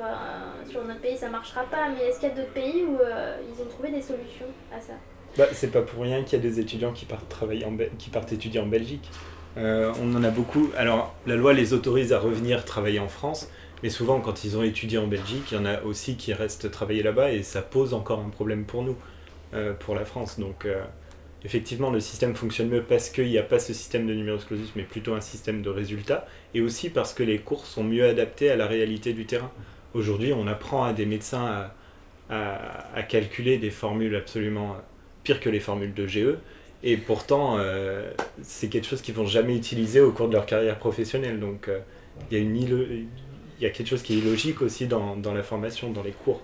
[0.70, 3.62] sur notre pays ça marchera pas, mais est-ce qu'il y a d'autres pays où ils
[3.64, 4.94] ont trouvé des solutions à ça?
[5.38, 8.10] Bah, c'est pas pour rien qu'il y a des étudiants qui partent, travailler en qui
[8.10, 9.10] partent étudier en Belgique.
[9.58, 10.72] Euh, on en a beaucoup.
[10.78, 13.50] Alors, la loi les autorise à revenir travailler en France,
[13.84, 16.72] mais souvent, quand ils ont étudié en Belgique, il y en a aussi qui restent
[16.72, 18.96] travailler là-bas et ça pose encore un problème pour nous,
[19.54, 20.40] euh, pour la France.
[20.40, 20.84] Donc, euh,
[21.44, 24.72] effectivement, le système fonctionne mieux parce qu'il n'y a pas ce système de numerus clausus,
[24.76, 28.52] mais plutôt un système de résultats, et aussi parce que les cours sont mieux adaptés
[28.52, 29.52] à la réalité du terrain.
[29.94, 31.70] Aujourd'hui, on apprend à des médecins
[32.30, 34.76] à calculer des formules absolument
[35.28, 36.38] pire que les formules de GE.
[36.84, 38.10] Et pourtant, euh,
[38.44, 41.38] c'est quelque chose qu'ils vont jamais utiliser au cours de leur carrière professionnelle.
[41.42, 41.80] Donc, euh,
[42.32, 43.08] il y, une il
[43.60, 46.42] y a quelque chose qui est illogique aussi dans, dans la formation, dans les cours.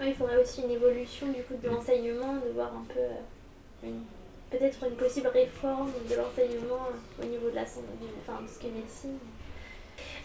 [0.00, 3.90] il faudrait aussi une évolution du coup de l'enseignement, de voir un peu euh,
[4.50, 6.86] peut-être une possible réforme de l'enseignement
[7.20, 9.18] au niveau de la santé, enfin, de ce qui est médecine.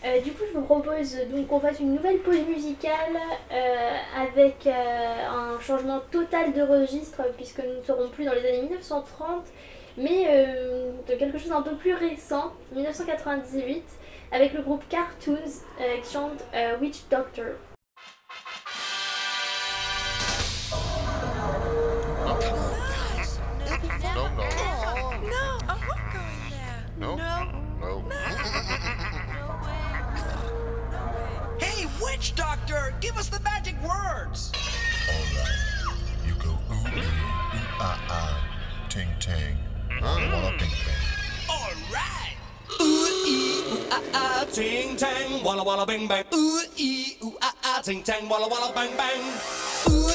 [0.05, 3.15] Euh, du coup, je vous propose donc qu'on fasse une nouvelle pause musicale
[3.51, 8.47] euh, avec euh, un changement total de registre puisque nous ne serons plus dans les
[8.47, 9.45] années 1930,
[9.97, 10.25] mais
[11.07, 13.83] de quelque chose un peu plus récent, 1998,
[14.31, 15.35] avec le groupe Cartoons
[16.03, 16.43] qui chante
[16.81, 17.55] Witch Doctor.
[27.01, 27.34] Hein
[33.15, 34.51] Give us the magic words.
[35.07, 35.95] All right.
[36.27, 38.43] You go ooh, ooh, ooh, ah, ah,
[38.89, 39.55] ting, ting.
[39.87, 40.33] Mm.
[40.33, 41.47] Walla, bing, bang.
[41.47, 42.35] All right.
[42.81, 45.41] Ooh, ee, ooh, ah, ah, ting, tang.
[45.45, 46.25] Walla, walla, bing, bang.
[46.33, 48.27] Ooh, ee, ooh, ah, ah, ting, tang.
[48.27, 49.21] Walla, walla, bang, bang.
[49.87, 50.11] Ooh,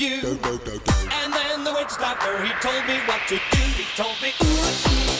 [0.00, 0.16] you.
[0.16, 3.62] And then the witch doctor he told me what to do.
[3.76, 5.19] He told me ooh ee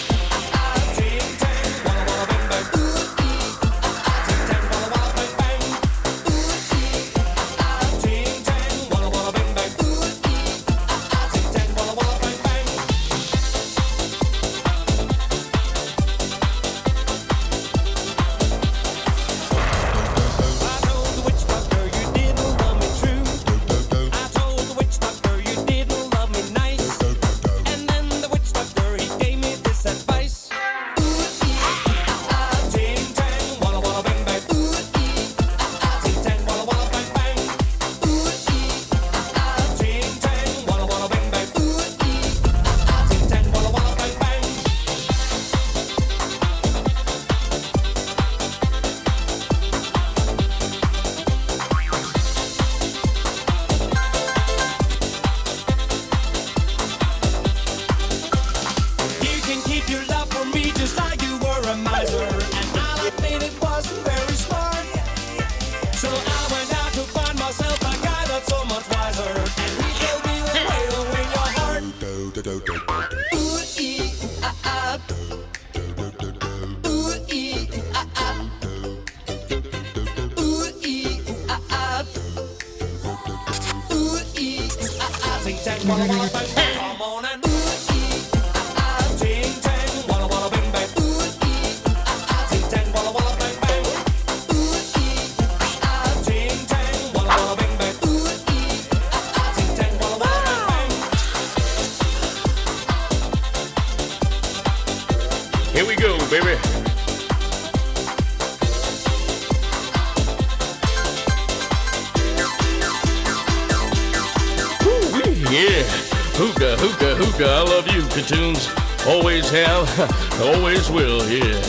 [120.43, 121.23] always will.
[121.29, 121.61] Yeah.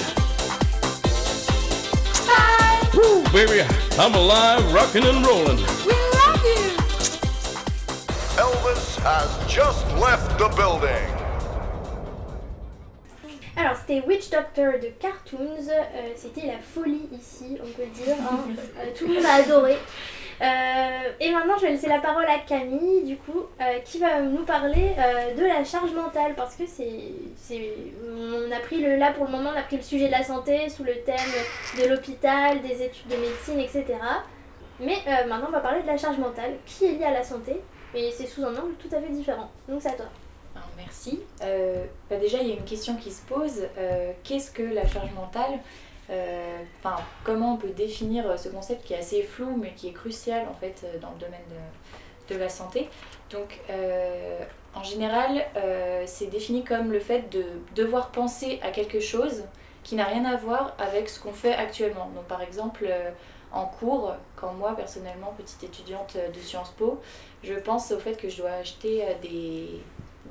[2.94, 3.62] Woo, baby,
[3.98, 5.58] I'm alive, rocking and rolling.
[8.38, 11.08] Elvis has just left the building.
[13.58, 15.67] Alors, c'était Witch Doctor de Cartoons.
[15.70, 18.15] euh, c'était la folie ici, on peut dire.
[18.22, 18.39] hein.
[18.80, 19.78] Euh, tout le monde a adoré.
[20.41, 24.21] Euh, et maintenant, je vais laisser la parole à Camille, du coup, euh, qui va
[24.21, 26.34] nous parler euh, de la charge mentale.
[26.36, 27.13] Parce que c'est.
[28.04, 28.95] On a pris le.
[28.95, 31.15] Là, pour le moment, on a pris le sujet de la santé sous le thème
[31.77, 33.99] de l'hôpital, des études de médecine, etc.
[34.80, 37.62] Mais maintenant, on va parler de la charge mentale, qui est liée à la santé.
[37.93, 39.51] Et c'est sous un angle tout à fait différent.
[39.67, 40.08] Donc, c'est à toi.
[40.56, 41.19] Alors, merci.
[42.10, 43.67] Bah déjà, il y a une question qui se pose.
[44.23, 45.60] Qu'est-ce que la charge mentale?
[46.80, 50.45] Enfin, comment on peut définir ce concept qui est assez flou, mais qui est crucial
[50.50, 51.39] en fait euh, dans le domaine
[52.30, 52.89] de, la santé.
[53.30, 54.39] Donc, euh,
[54.74, 57.43] en général, euh, c'est défini comme le fait de
[57.76, 59.43] devoir penser à quelque chose
[59.84, 62.10] qui n'a rien à voir avec ce qu'on fait actuellement.
[62.15, 63.12] Donc, par exemple, euh,
[63.52, 67.02] en cours, quand moi personnellement, petite étudiante de Sciences Po,
[67.43, 69.13] je pense au fait que je dois acheter euh,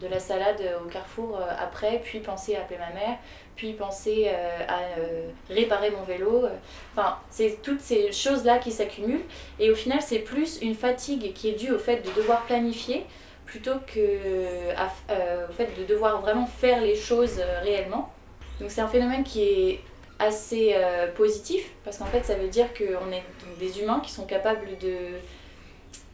[0.01, 3.19] de la salade au carrefour euh, après, puis penser à appeler ma mère,
[3.61, 6.47] puis penser euh, à euh, réparer mon vélo.
[6.95, 9.27] Enfin, c'est toutes ces choses-là qui s'accumulent.
[9.59, 13.05] Et au final, c'est plus une fatigue qui est due au fait de devoir planifier
[13.45, 18.11] plutôt que euh, au fait de devoir vraiment faire les choses euh, réellement.
[18.61, 19.81] Donc c'est un phénomène qui est
[20.19, 23.25] assez euh, positif parce qu'en fait ça veut dire qu'on est
[23.59, 24.97] des humains qui sont capables de,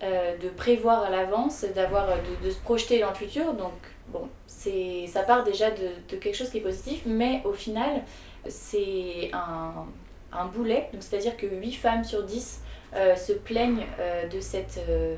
[0.03, 3.53] euh, de prévoir à l'avance, d'avoir de, de se projeter dans le futur.
[3.53, 3.75] Donc
[4.09, 4.29] bon,
[4.59, 8.03] c'est ça part déjà de, quelque chose qui est positif, mais au final
[8.49, 9.87] c'est un,
[10.33, 10.89] un boulet.
[11.01, 12.63] C'est-à-dire que 8 femmes sur 10
[12.95, 15.17] euh, se plaignent euh, de, cette, euh,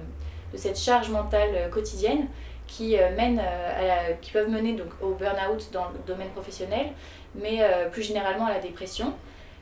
[0.53, 2.27] de cette charge mentale quotidienne
[2.67, 3.41] qui, mène,
[4.21, 6.89] qui peuvent mener donc, au burn-out dans le domaine professionnel,
[7.35, 9.15] mais plus généralement à la dépression.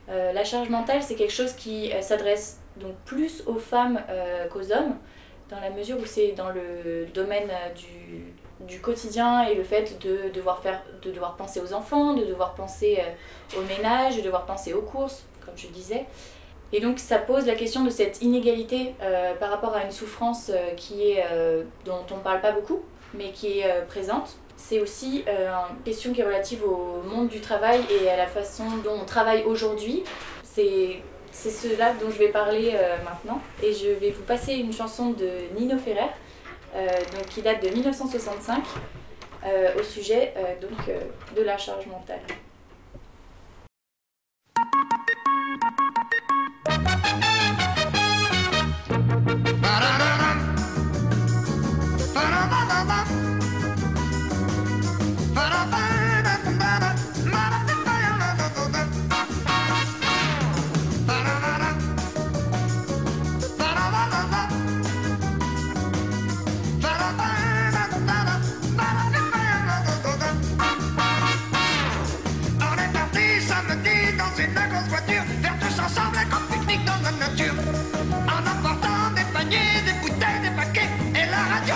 [0.09, 4.01] La charge mentale, c'est quelque chose qui s'adresse donc plus aux femmes
[4.51, 4.97] qu'aux hommes,
[5.49, 10.29] dans la mesure où c'est dans le domaine du, du quotidien et le fait de
[10.33, 14.45] devoir, faire, de devoir penser aux enfants, de devoir penser euh, au ménage, de devoir
[14.45, 16.05] penser aux courses, comme je disais.
[16.73, 20.49] Et donc ça pose la question de cette inégalité euh, par rapport à une souffrance
[20.49, 21.23] euh, qui est,
[21.85, 22.81] dont on ne parle pas beaucoup,
[23.13, 24.35] mais qui est présente.
[24.57, 28.65] C'est aussi une question qui est relative au monde du travail et à la façon
[28.83, 30.03] dont on travaille aujourd'hui.
[30.43, 33.39] C'est c'est cela dont je vais parler maintenant.
[33.61, 36.09] Et je vais vous passer une chanson de Nino Ferrer,
[36.73, 38.63] donc, qui date de 1965,
[39.45, 40.55] euh, au sujet euh,
[40.89, 40.99] euh,
[41.35, 42.19] de la charge mentale.
[77.27, 81.75] En emportant des paniers, des bouteilles, des paquets et la radio.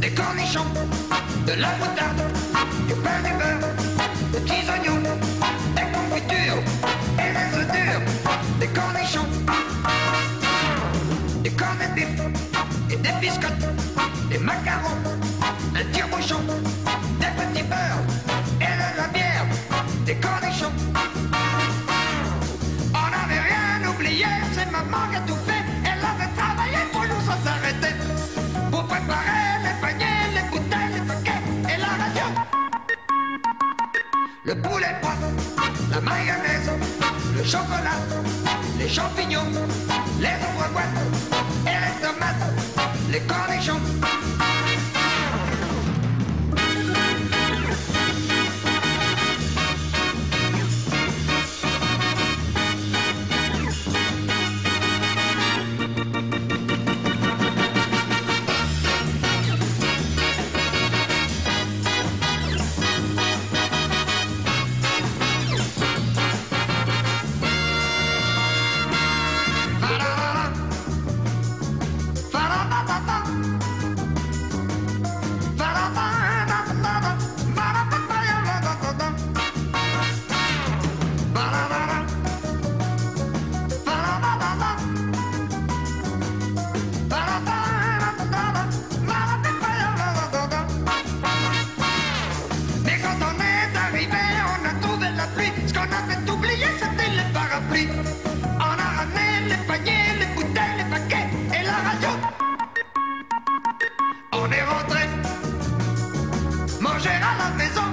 [0.00, 0.64] Des cornichons,
[1.46, 2.22] de la moutarde,
[2.88, 3.68] du pain du beurre,
[4.32, 5.02] des petits oignons,
[5.76, 6.62] des confitures
[13.04, 13.66] des biscottes,
[14.30, 14.98] des macarons,
[15.76, 16.40] un tire-bouchon,
[17.20, 18.04] des petits beurres
[18.60, 19.46] et de la bière,
[20.06, 20.72] des cornichons.
[22.94, 27.20] On n'avait rien oublié, c'est maman qui a tout fait, elle avait travaillé pour nous
[27.28, 27.94] sans s'arrêter,
[28.70, 32.26] pour préparer les paniers, les bouteilles, les paquets et la radio.
[34.44, 35.18] Le poulet froid,
[35.90, 36.70] la mayonnaise,
[37.36, 38.00] le chocolat,
[38.78, 39.50] les champignons,
[40.20, 41.00] les ouvre-boîtes
[41.66, 42.63] et les tomates,
[43.14, 44.53] les cornichons.
[96.44, 97.88] Oublié, c'était les parapluies.
[98.58, 101.28] On a ramené les paniers, les bouteilles, les paquets
[101.58, 102.10] et la radio.
[104.32, 105.02] On est rentré,
[106.80, 107.88] manger à la maison.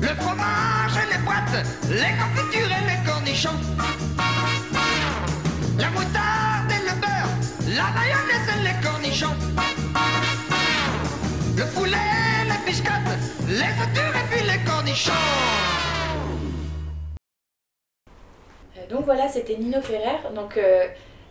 [0.00, 3.60] Le fromage et les boîtes, les confitures et les cornichons.
[5.78, 7.34] La moutarde et le beurre,
[7.78, 9.36] la mayonnaise et les cornichons.
[11.56, 15.77] Le poulet, les biscottes, les durs et puis les cornichons.
[19.56, 20.18] Nino Ferrer.
[20.34, 20.86] Donc, euh,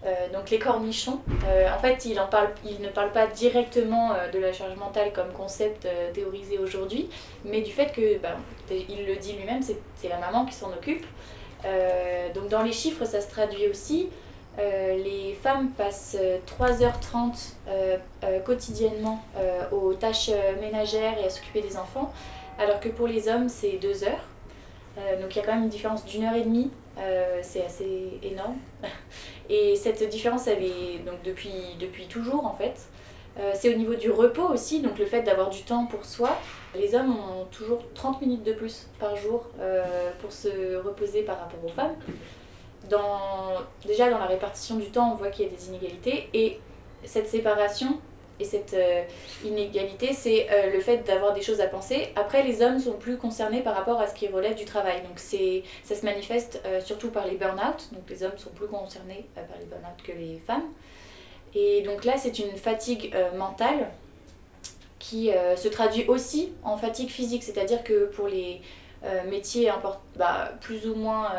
[0.06, 1.20] euh, les cornichons.
[1.46, 5.12] Euh, en fait, il, en parle, il ne parle pas directement de la charge mentale
[5.14, 7.10] comme concept théorisé aujourd'hui,
[7.46, 8.36] mais du fait que, ben,
[8.70, 11.06] il le dit lui-même, c'est la maman qui s'en occupe.
[12.36, 14.10] Donc dans les chiffres, ça se traduit aussi.
[14.58, 19.24] Les femmes passent euh, 3h30 euh, euh, quotidiennement
[19.72, 22.12] aux tâches ménagères et à s'occuper des enfants,
[22.58, 24.26] alors que pour les hommes, c'est 2 heures.
[24.98, 27.64] Euh, donc il y a quand même une différence d'une heure et demie, euh, c'est
[27.64, 28.58] assez énorme.
[29.50, 32.88] Et cette différence, elle est donc depuis, depuis toujours en fait.
[33.40, 36.36] Euh, c'est au niveau du repos aussi, donc le fait d'avoir du temps pour soi.
[36.76, 39.48] Les hommes ont toujours 30 minutes de plus par jour
[40.19, 41.96] pour se reposer par rapport aux femmes.
[42.90, 43.54] Dans,
[43.86, 46.60] déjà dans la répartition du temps, on voit qu'il y a des inégalités et
[47.04, 48.00] cette séparation
[48.40, 49.04] et cette euh,
[49.44, 52.10] inégalité, c'est euh, le fait d'avoir des choses à penser.
[52.15, 55.02] Après, les hommes sont plus concernés par rapport à ce qui relève du travail.
[55.02, 57.90] Donc ça se manifeste euh, surtout par les burn-out.
[57.94, 60.65] Donc les hommes sont plus concernés par les burn-out que les femmes.
[61.56, 63.90] Et donc là, c'est une fatigue mentale
[65.00, 67.42] qui se traduit aussi en fatigue physique.
[67.42, 68.62] C'est-à-dire que pour les
[69.27, 69.71] métiers
[70.17, 71.31] bah, plus, ou moins,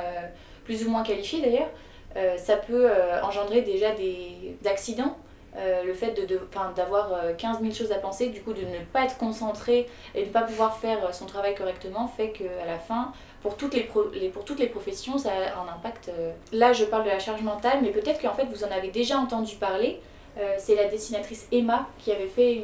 [0.64, 2.90] plus ou moins qualifiés d'ailleurs, ça peut
[3.22, 5.16] engendrer déjà des accidents
[5.58, 6.40] euh, le fait de, de-
[6.76, 10.22] d'avoir euh, 15 000 choses à penser, du coup de ne pas être concentré et
[10.22, 13.74] de ne pas pouvoir faire euh, son travail correctement, fait qu'à la fin, pour toutes
[13.74, 16.08] les, pour toutes les professions, ça a un impact.
[16.10, 16.32] euh.
[16.52, 19.18] Là, je parle de la charge mentale, mais peut-être qu'en fait, vous en avez déjà
[19.18, 20.00] entendu parler.
[20.56, 22.62] C'est la dessinatrice Emma qui avait fait une,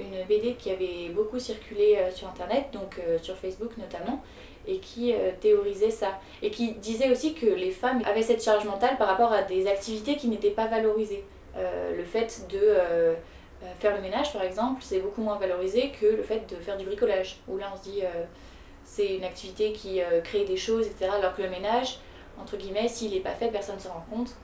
[0.00, 4.22] une BD qui avait beaucoup circulé sur Internet, donc sur Facebook notamment,
[4.66, 6.18] et qui théorisait ça.
[6.40, 9.66] Et qui disait aussi que les femmes avaient cette charge mentale par rapport à des
[9.66, 11.22] activités qui n'étaient pas valorisées.
[11.56, 13.14] Euh, le fait de euh,
[13.62, 16.76] euh, faire le ménage, par exemple, c'est beaucoup moins valorisé que le fait de faire
[16.76, 18.02] du bricolage, où là on se dit
[18.84, 21.10] c'est une activité qui crée des choses, etc.
[21.16, 21.98] Alors que le ménage,
[22.40, 24.34] entre guillemets, s'il n'est pas fait, personne ne s'en rend compte.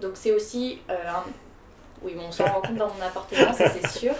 [0.00, 0.80] Donc c'est aussi.
[2.02, 4.12] Oui, bon, on s'en rend compte dans mon appartement, ça c'est sûr.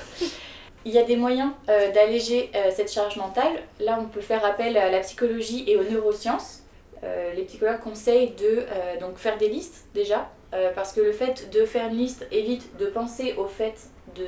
[0.85, 3.65] Il y a des moyens d'alléger cette charge mentale.
[3.81, 6.63] Là, on peut faire appel à la psychologie et aux neurosciences.
[7.03, 8.65] Les psychologues conseillent de
[9.01, 12.77] donc faire des listes déjà, euh, parce que le fait de faire une liste évite
[12.77, 13.75] de penser au fait
[14.15, 14.27] de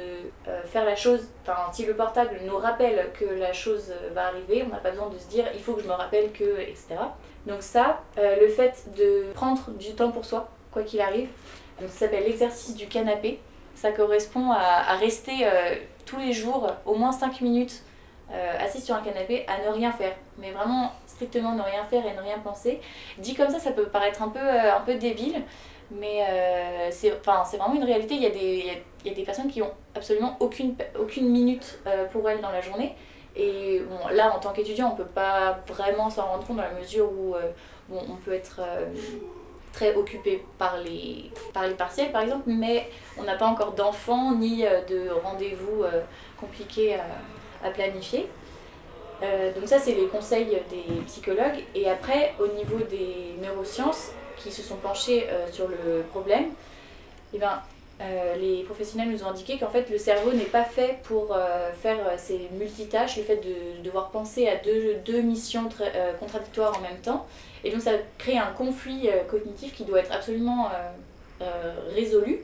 [0.49, 1.29] euh, faire la chose.
[1.43, 4.91] Enfin, si le portable nous rappelle que la chose euh, va arriver, on n'a pas
[4.91, 6.95] besoin de se dire il faut que je me rappelle que, etc.
[7.47, 11.29] Donc ça, le fait de prendre du temps pour soi, quoi qu'il arrive,
[11.79, 13.39] ça s'appelle l'exercice du canapé.
[13.75, 15.47] Ça correspond à, rester
[16.07, 17.83] tous les jours au moins 5 minutes
[18.61, 20.15] assis sur un canapé à ne rien faire.
[20.39, 22.81] Mais vraiment strictement ne rien faire et ne rien penser.
[23.19, 25.43] Dit comme ça, ça peut paraître un peu, un peu débile,
[25.91, 27.11] mais euh, c'est
[27.57, 28.15] vraiment une réalité.
[28.15, 28.65] Il y, a des,
[29.05, 32.51] il, y a, des personnes qui ont absolument aucune, aucune minute euh, pour elles dans
[32.51, 32.95] la journée.
[33.37, 36.73] Et bon, là, en tant qu'étudiant, on peut pas vraiment s'en rendre compte dans la
[36.73, 37.51] mesure où euh,
[37.89, 38.87] bon, on peut être euh,
[39.73, 44.35] très occupé par les, par les partiels, par exemple, mais on n'a pas encore d'enfants
[44.35, 45.83] ni de rendez-vous
[46.39, 46.97] compliqués
[47.65, 48.29] à, planifier.
[49.21, 51.65] Donc ça, c'est les conseils des psychologues.
[51.75, 56.47] Et après, au niveau des neurosciences qui se sont penchés euh, sur le problème,
[57.33, 57.63] eh ben,
[58.01, 61.73] euh, les professionnels nous ont indiqué qu'en fait, le cerveau n'est pas fait pour euh,
[61.73, 65.69] faire ces multitâches, le fait de devoir penser à deux, deux missions
[66.19, 67.27] contradictoires en même temps.
[67.63, 70.69] Et donc ça crée un conflit cognitif qui doit être absolument
[71.95, 72.41] résolu.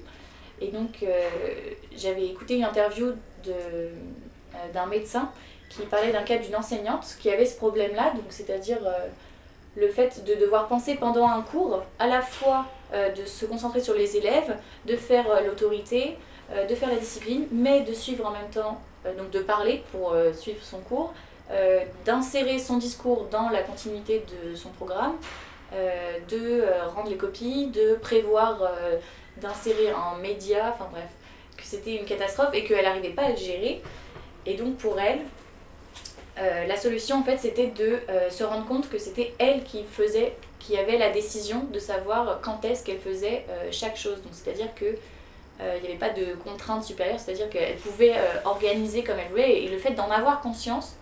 [0.62, 1.04] Et donc
[1.94, 3.12] j'avais écouté une interview
[4.72, 5.30] d'un médecin
[5.68, 8.78] qui parlait d'un cas d'une enseignante qui avait ce problème-là, c'est-à-dire
[9.76, 13.80] le fait de devoir penser pendant un cours à la fois euh, de se concentrer
[13.80, 16.16] sur les élèves, de faire euh, l'autorité,
[16.52, 18.80] euh, de faire la discipline, mais de suivre en même temps,
[19.16, 21.14] donc de parler pour suivre son cours,
[22.04, 25.14] d'insérer son discours dans la continuité de son programme,
[25.72, 26.62] de
[26.94, 28.70] rendre les copies, de prévoir
[29.38, 31.08] d'insérer un média, enfin bref,
[31.56, 33.80] que c'était une catastrophe et qu'elle n'arrivait pas à le gérer.
[34.44, 35.20] Et donc pour elle,
[36.40, 39.84] euh, la solution en fait c'était de euh, se rendre compte que c'était elle qui
[39.84, 44.22] faisait, qui avait la décision de savoir quand est-ce qu'elle faisait euh, chaque chose.
[44.22, 44.86] Donc c'est-à-dire que
[45.60, 48.14] euh, il n'y avait pas de contrainte supérieure, c'est-à-dire qu'elle pouvait
[48.46, 50.96] organiser comme elle voulait et le fait d'en avoir conscience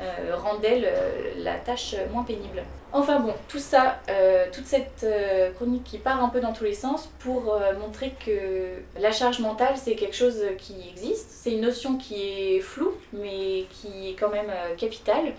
[0.00, 2.62] euh, rend d'elle euh, la tâche moins pénible.
[2.92, 6.64] Enfin bon, tout ça, euh, toute cette euh, chronique qui part un peu dans tous
[6.64, 11.62] les sens pour montrer que la charge mentale c'est quelque chose qui existe, c'est une
[11.62, 15.32] notion qui est floue mais qui est quand même capitale.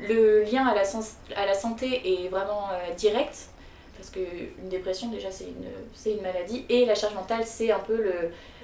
[0.00, 3.36] Le lien à la, santé est vraiment direct
[3.96, 8.02] parce qu'une dépression déjà c'est une, une maladie et la charge mentale c'est un peu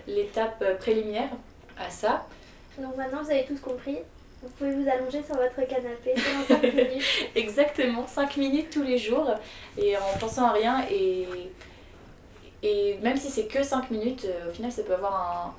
[0.06, 1.30] l'étape préliminaire
[1.78, 2.26] à ça.
[2.78, 3.98] Donc maintenant vous avez tous compris.
[4.42, 7.02] Vous pouvez vous allonger sur votre canapé pendant 5 minutes.
[7.34, 9.28] Exactement, 5 minutes tous les jours
[9.76, 11.26] et en pensant à rien et,
[12.62, 15.54] et même si c'est que 5 minutes, euh, au final ça peut avoir un,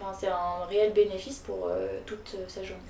[0.00, 2.82] enfin, c'est un réel bénéfice pour euh, toute euh, sa journée.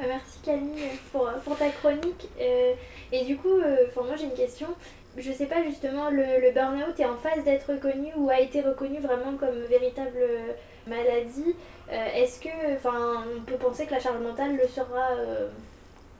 [0.00, 2.28] Euh, Merci Camille pour, pour ta chronique.
[2.40, 2.74] Euh,
[3.12, 4.68] et du coup, euh, moi j'ai une question.
[5.16, 8.60] Je sais pas justement, le, le burn-out est en phase d'être reconnu ou a été
[8.60, 10.52] reconnu vraiment comme véritable euh,
[10.88, 11.54] maladie.
[11.92, 15.48] Euh, Est-ce que, enfin, on peut penser que la charge mentale le sera euh,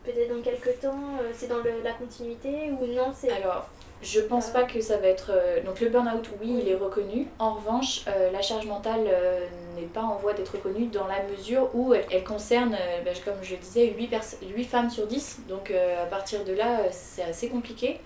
[0.05, 3.69] peut-être dans quelques temps euh, C'est dans le- la continuité ou non c'est Alors,
[4.03, 5.33] je pense pas que ça va être.
[5.66, 7.27] donc, le burn-out, oui, il est reconnu.
[7.41, 9.01] En revanche, la charge mentale
[9.77, 13.57] n'est pas en voie d'être reconnue dans la mesure où elle, concerne, ben, comme je
[13.57, 14.14] disais, 8,
[14.55, 15.41] 8 femmes sur 10.
[15.49, 17.99] Donc, à partir de là, c'est assez compliqué.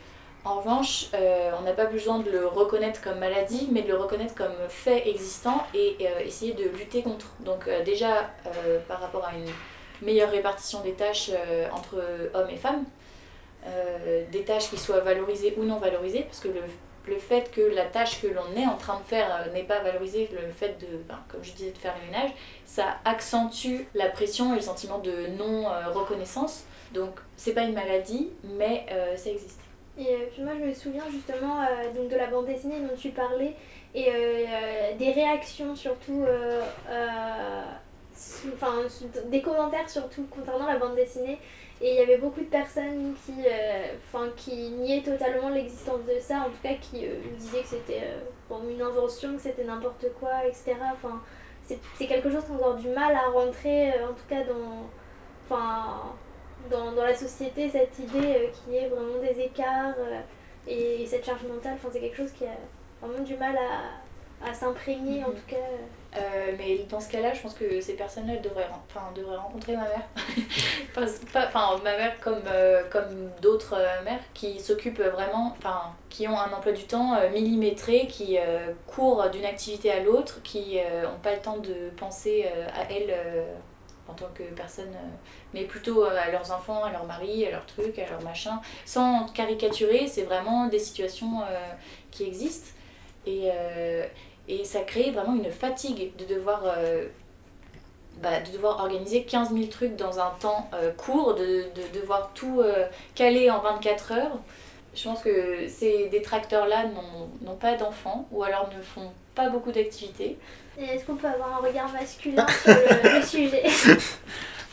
[0.44, 3.96] En revanche, euh, on n'a pas besoin de le reconnaître comme maladie, mais de le
[3.96, 7.26] reconnaître comme fait existant et euh, essayer de lutter contre.
[7.40, 8.30] Donc, euh, déjà,
[8.88, 9.48] par rapport à une
[10.04, 11.30] meilleure répartition des tâches
[11.72, 12.02] entre
[12.34, 12.84] hommes et femmes,
[14.32, 16.60] des tâches qui soient valorisées ou non valorisées, parce que le,
[17.06, 20.28] le fait que la tâche que l'on est en train de faire n'est pas valorisée,
[20.32, 22.30] le fait de, ben, comme je disais, de faire le ménage,
[22.66, 26.64] ça accentue la pression et le sentiment de non-reconnaissance.
[26.92, 28.86] Donc, c'est pas une maladie, mais
[29.16, 29.60] ça existe.
[29.98, 32.96] Et euh, puis moi je me souviens justement euh, donc de la bande dessinée dont
[32.96, 33.54] tu parlais
[33.94, 36.24] et euh, des réactions surtout,
[39.26, 41.38] des commentaires surtout concernant la bande dessinée.
[41.82, 43.34] Et il y avait beaucoup de personnes qui,
[44.36, 47.04] qui niaient totalement l'existence de ça, en tout cas qui
[47.36, 48.02] disaient que c'était
[48.50, 50.76] une invention, que c'était n'importe quoi, etc.
[50.92, 51.20] Enfin,
[51.64, 54.86] c'est quelque chose qu'on a du mal à rentrer, en tout cas dans,
[56.70, 60.20] dans, dans la société, cette idée euh, qu'il y ait vraiment des écarts euh,
[60.66, 62.56] et, cette charge mentale, enfin, c'est quelque chose qui a
[63.06, 65.56] vraiment du mal à, à s'imprégner, en tout cas.
[66.14, 69.84] Euh, mais dans ce cas-là, je pense que ces personnes-là devraient, enfin, devraient rencontrer ma
[69.84, 70.06] mère.
[70.94, 76.28] Pas- Enfin, ma mère comme, euh, comme d'autres euh, mères qui s'occupent vraiment, enfin, qui
[76.28, 78.36] ont un emploi du temps millimétré, qui
[78.86, 83.14] courent d'une activité à l'autre, qui n'ont pas le temps de penser à elles
[84.12, 85.08] en tant que personne, euh,
[85.54, 88.58] mais plutôt euh, à leurs enfants, à leur mari, à leurs trucs, à leurs machins.
[88.84, 91.72] Sans caricaturer, c'est vraiment des situations euh,
[92.10, 92.70] qui existent.
[93.24, 93.50] Et,
[94.48, 96.64] et ça crée vraiment une fatigue de devoir,
[98.20, 102.64] bah, de devoir organiser 15 000 trucs dans un temps court, de, de devoir tout
[103.14, 104.38] caler en 24 heures.
[104.96, 106.86] Je pense que ces détracteurs-là
[107.42, 110.36] n'ont pas d'enfants ou alors ne font pas beaucoup d'activités.
[110.78, 113.62] Est-ce qu'on peut avoir un regard masculin sur le, le sujet?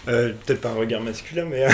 [0.08, 1.66] Euh, Peut-être pas un regard masculin, mais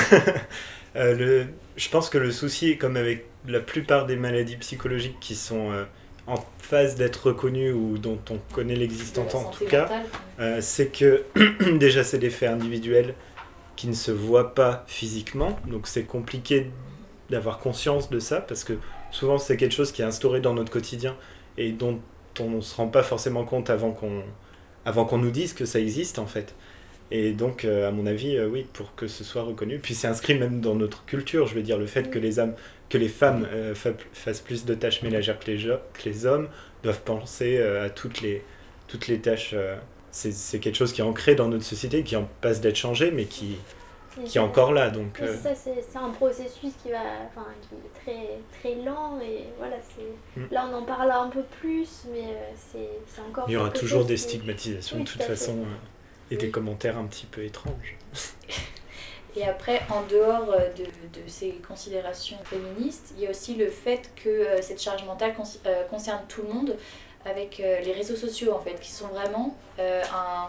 [0.96, 1.46] euh, le,
[1.78, 5.84] je pense que le souci, comme avec la plupart des maladies psychologiques qui sont euh,
[6.28, 9.90] en phase d'être reconnues ou dont on connaît l'existence en tout cas,
[10.40, 11.24] euh, c'est que
[11.78, 13.14] déjà c'est des faits individuels
[13.76, 16.72] qui ne se voient pas physiquement, donc c'est compliqué
[17.30, 18.74] d'avoir conscience de ça parce que
[19.12, 21.16] souvent c'est quelque chose qui est instauré dans notre quotidien
[21.58, 22.00] et dont
[22.40, 24.24] on ne se rend pas forcément compte avant qu'on
[24.86, 26.54] avant qu'on nous dise que ça existe en fait.
[27.12, 29.80] Et donc, euh, à mon avis, euh, oui, pour que ce soit reconnu.
[29.80, 32.56] Puis c'est inscrit même dans notre culture, je veux dire, le fait que les, âmes,
[32.90, 36.26] que les femmes euh, fa- fassent plus de tâches ménagères que les, jo- que les
[36.26, 36.50] hommes,
[36.84, 38.44] doivent penser à toutes les,
[38.88, 39.56] toutes les tâches.
[40.12, 43.26] c'est quelque chose qui est ancré dans notre société, qui en passe d'être changé, mais
[43.26, 43.58] qui,
[44.24, 44.90] qui est encore là.
[44.90, 48.40] Donc, Oui, euh, c'est ça, c'est c'est un processus qui va, enfin, qui est très,
[48.60, 50.40] très lent et voilà, c'est.
[50.40, 50.46] Mm.
[50.52, 53.46] Là, on en parle un peu plus, mais euh, c'est c'est encore.
[53.48, 57.06] il y aura toujours des stigmatisations Oui, de toute façon euh, et des commentaires un
[57.06, 57.98] petit peu étranges.
[59.38, 63.70] Et après, en dehors euh, de, de ces considérations féministes, il y a aussi le
[63.70, 66.78] fait que euh, cette charge mentale cons- euh, concerne tout le monde
[67.26, 70.48] avec euh, les réseaux sociaux en fait, qui sont vraiment euh, un...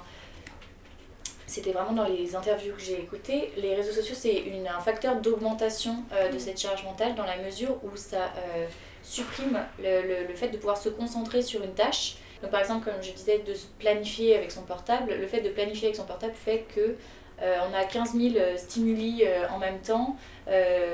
[1.47, 5.17] C'était vraiment dans les interviews que j'ai écoutées, les réseaux sociaux c'est une- un facteur
[5.21, 8.67] d'augmentation euh, de cette charge mentale dans la mesure où ça euh,
[9.05, 12.17] supprime le, le- le fait de pouvoir se concentrer sur une tâche.
[12.43, 15.49] Donc par exemple, comme je disais, de se planifier avec son portable, le fait de
[15.51, 16.97] planifier avec son portable fait que
[17.43, 19.23] euh, on a 15 000 euh, stimuli
[19.55, 20.17] en même temps,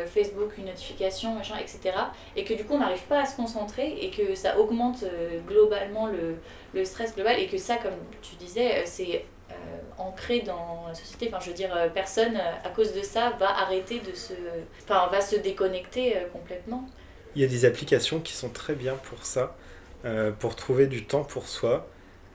[0.07, 1.95] Facebook, une notification, machin, etc.
[2.37, 5.05] Et que du coup on n'arrive pas à se concentrer et que ça augmente
[5.47, 6.37] globalement le,
[6.75, 7.93] le stress global et que ça, comme
[8.23, 9.25] tu disais, c'est
[10.09, 11.29] ancré dans la société.
[11.29, 14.33] Enfin, je veux dire, euh, personne euh, à cause de ça va arrêter de se.
[14.83, 16.89] Enfin, va se déconnecter euh, complètement.
[17.35, 19.57] Il y a des applications qui sont très bien pour ça,
[20.39, 21.89] pour trouver du temps pour soi.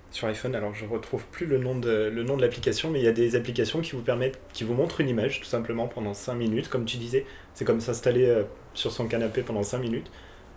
[0.09, 3.05] Sur iPhone, alors je retrouve plus le nom de, le nom de l'application, mais il
[3.05, 6.15] y a des applications qui vous permettent, qui vous montrent une image tout simplement pendant
[6.15, 7.27] 5 minutes, comme tu disais.
[7.53, 8.43] C'est comme s'installer
[8.73, 10.09] sur son canapé pendant 5 minutes.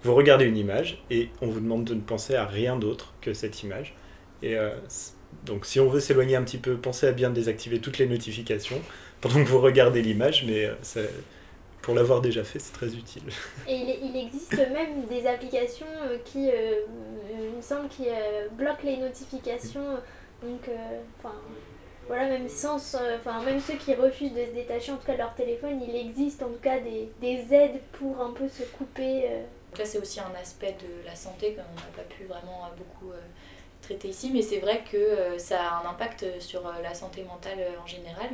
[0.03, 3.35] Vous regardez une image et on vous demande de ne penser à rien d'autre que
[3.35, 3.95] cette image.
[4.43, 4.71] Et euh,
[5.45, 8.81] donc si on veut s'éloigner un petit peu, pensez à bien désactiver toutes les notifications
[9.21, 11.01] pendant que vous regardez l'image, mais euh, ça-
[11.83, 13.23] pour l'avoir déjà fait, c'est très utile.
[13.67, 16.81] Et il, il existe même des applications euh, qui, euh,
[17.33, 19.99] il me semble, qui euh, bloquent les notifications.
[20.43, 21.01] Donc, euh,
[22.07, 25.13] voilà, même sans, euh, enfin, même ceux qui refusent de se détacher, en tout cas
[25.13, 28.63] de leur téléphone, il existe en tout cas des, des aides pour un peu se
[28.65, 29.25] couper.
[29.27, 29.43] euh.
[29.71, 32.77] Donc là, c'est aussi un aspect de la santé qu'on n'a pas pu vraiment euh,
[32.77, 33.13] beaucoup
[33.91, 37.25] traiter ici, mais c'est vrai que euh, ça a un impact sur euh, la santé
[37.25, 38.29] mentale euh, en général.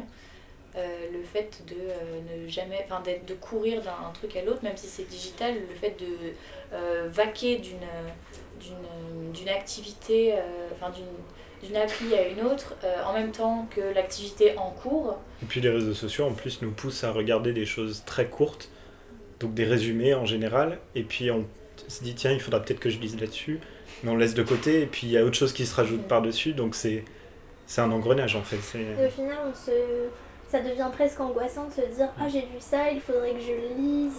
[0.79, 5.09] Le fait de ne jamais, enfin de courir d'un truc à l'autre, même si c'est
[5.09, 7.79] digital, le fait de vaquer d'une
[9.33, 10.35] d'une activité,
[10.75, 10.93] enfin
[11.63, 12.75] d'une appli à une autre,
[13.07, 16.73] en même temps que l'activité en cours, Et puis les réseaux sociaux en plus nous
[16.73, 18.69] poussent à regarder des choses très courtes,
[19.41, 21.47] donc des résumés en général, et puis on
[21.89, 23.61] se dit tiens il faudra peut-être que je lise là-dessus,
[24.03, 26.03] mais on laisse de côté, et puis il y a autre chose qui se rajoute
[26.09, 27.05] par-dessus, donc c'est
[27.67, 28.79] c'est un engrenage en fait.
[28.79, 29.73] Et au final, on se...
[30.49, 33.51] ça devient presque angoissant de se dire Ah, j'ai vu ça, il faudrait que je
[33.53, 34.15] le lise.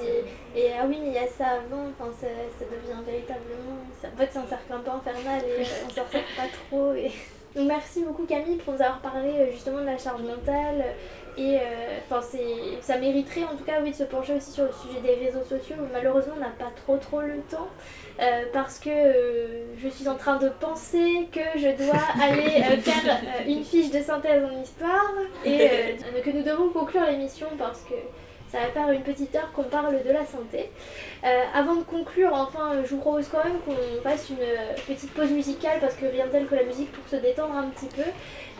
[0.55, 1.85] Et, et ah oui, mais il y a ça avant.
[1.97, 2.27] Enfin, ça,
[2.59, 3.77] ça devient véritablement.
[4.01, 6.47] ça- En fait, c'est un cercle un peu infernal et euh, on s'en sort pas
[6.69, 6.93] trop.
[6.93, 7.11] Et,
[7.55, 10.83] Donc merci beaucoup Camille pour nous avoir parlé euh, justement de la charge mentale
[11.37, 14.63] et euh, enfin c'est ça mériterait en tout cas oui de se pencher aussi sur
[14.65, 15.75] le sujet des réseaux sociaux.
[15.93, 17.67] Malheureusement on n'a pas trop trop le temps
[18.19, 22.77] euh, parce que euh, je suis en train de penser que je dois aller euh,
[22.81, 25.13] faire euh, une fiche de synthèse en histoire
[25.45, 27.93] et euh, que nous devons conclure l'émission parce que
[28.51, 30.69] ça va faire une petite heure qu'on parle de la santé.
[31.25, 34.37] Euh, avant de conclure, enfin, je vous propose quand même qu'on fasse une
[34.87, 37.67] petite pause musicale parce que rien de tel que la musique pour se détendre un
[37.69, 38.03] petit peu.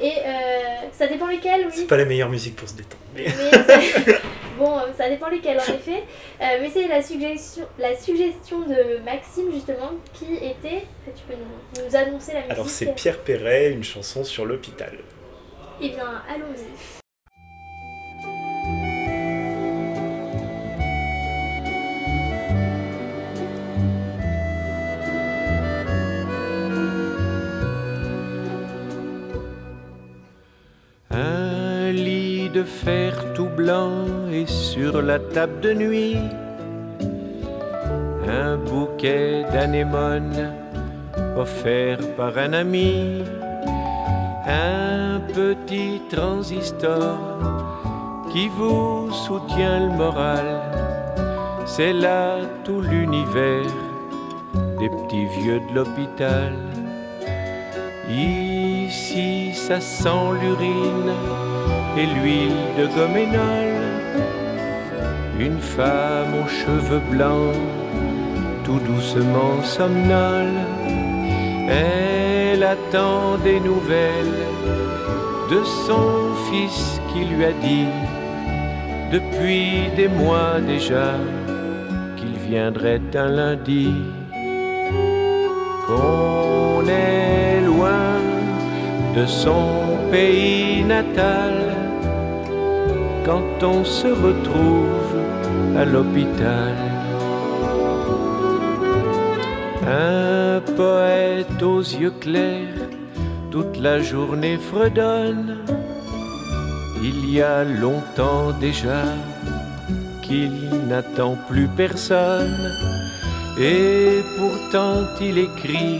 [0.02, 1.72] Et euh, ça dépend lesquelles, oui.
[1.74, 3.02] C'est pas la meilleure musique pour se détendre.
[3.16, 3.52] mais- Mais
[4.14, 4.20] ça-
[4.58, 6.04] bon, euh, ça dépend lesquelles en effet.
[6.42, 10.86] Euh, mais c'est la suggestion, la suggestion de Maxime justement qui était.
[11.06, 14.98] Tu peux nous, nous annoncer la musique Alors c'est Pierre Perret, une chanson sur l'hôpital.
[15.82, 16.97] Eh bien, allons-y.
[32.58, 36.18] De fer tout blanc et sur la table de nuit
[38.28, 40.46] un bouquet d'anémones
[41.38, 43.24] offert par un ami,
[44.48, 47.18] un petit transistor
[48.32, 50.50] qui vous soutient le moral.
[51.66, 53.76] C'est là tout l'univers
[54.80, 56.54] des petits vieux de l'hôpital.
[58.10, 61.14] Ici, ça sent l'urine
[61.98, 63.70] et l'huile de goménol.
[65.40, 67.56] Une femme aux cheveux blancs,
[68.64, 70.60] tout doucement somnole.
[71.70, 74.46] Elle attend des nouvelles
[75.50, 77.88] de son fils qui lui a dit,
[79.12, 81.16] depuis des mois déjà,
[82.16, 83.92] qu'il viendrait un lundi.
[85.88, 88.18] Qu'on est loin
[89.16, 91.67] de son pays natal
[93.28, 95.16] quand on se retrouve
[95.76, 96.76] à l'hôpital.
[99.86, 102.88] Un poète aux yeux clairs,
[103.52, 105.58] toute la journée fredonne.
[107.04, 109.04] Il y a longtemps déjà
[110.22, 110.56] qu'il
[110.88, 112.72] n'attend plus personne.
[113.60, 116.00] Et pourtant il écrit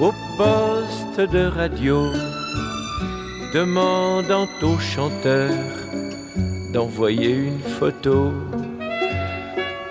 [0.00, 1.98] au poste de radio,
[3.52, 5.83] demandant au chanteur
[6.74, 8.32] d'envoyer une photo.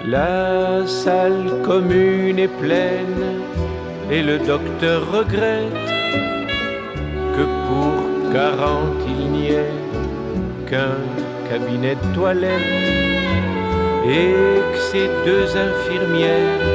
[0.06, 3.24] La salle commune est pleine
[4.12, 5.92] et le docteur regrette
[7.36, 9.80] que pour 40 il n'y ait
[10.70, 11.00] qu'un
[11.50, 12.76] cabinet de toilette
[14.06, 14.34] et
[14.74, 16.68] que ces deux infirmières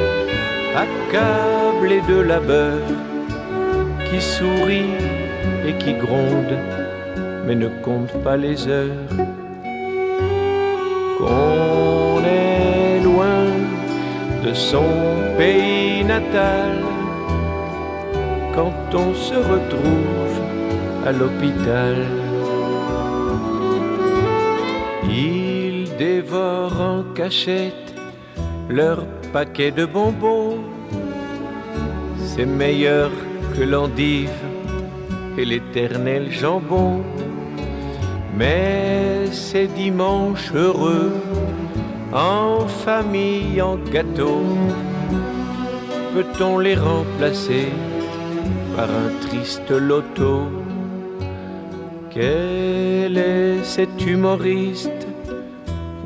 [0.85, 2.79] accablées de labeur
[4.09, 5.05] qui sourient
[5.67, 6.63] et qui grondent
[7.45, 9.38] mais ne comptent pas les heures
[14.43, 14.85] de son
[15.37, 16.77] pays natal
[18.55, 20.37] quand on se retrouve
[21.05, 21.95] à l'hôpital.
[25.09, 27.93] Ils dévorent en cachette
[28.69, 30.59] leur paquet de bonbons.
[32.17, 33.11] C'est meilleur
[33.55, 34.39] que l'endive
[35.37, 37.01] et l'éternel jambon.
[38.37, 41.11] Mais ces dimanches heureux,
[42.13, 44.41] en famille, en gâteau,
[46.13, 47.67] peut-on les remplacer
[48.75, 50.47] par un triste loto?
[52.09, 55.07] Quel est cet humoriste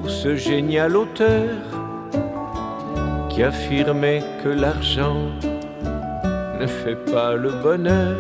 [0.04, 1.50] ou ce génial auteur
[3.30, 5.30] qui affirmait que l'argent
[6.60, 8.18] ne fait pas le bonheur?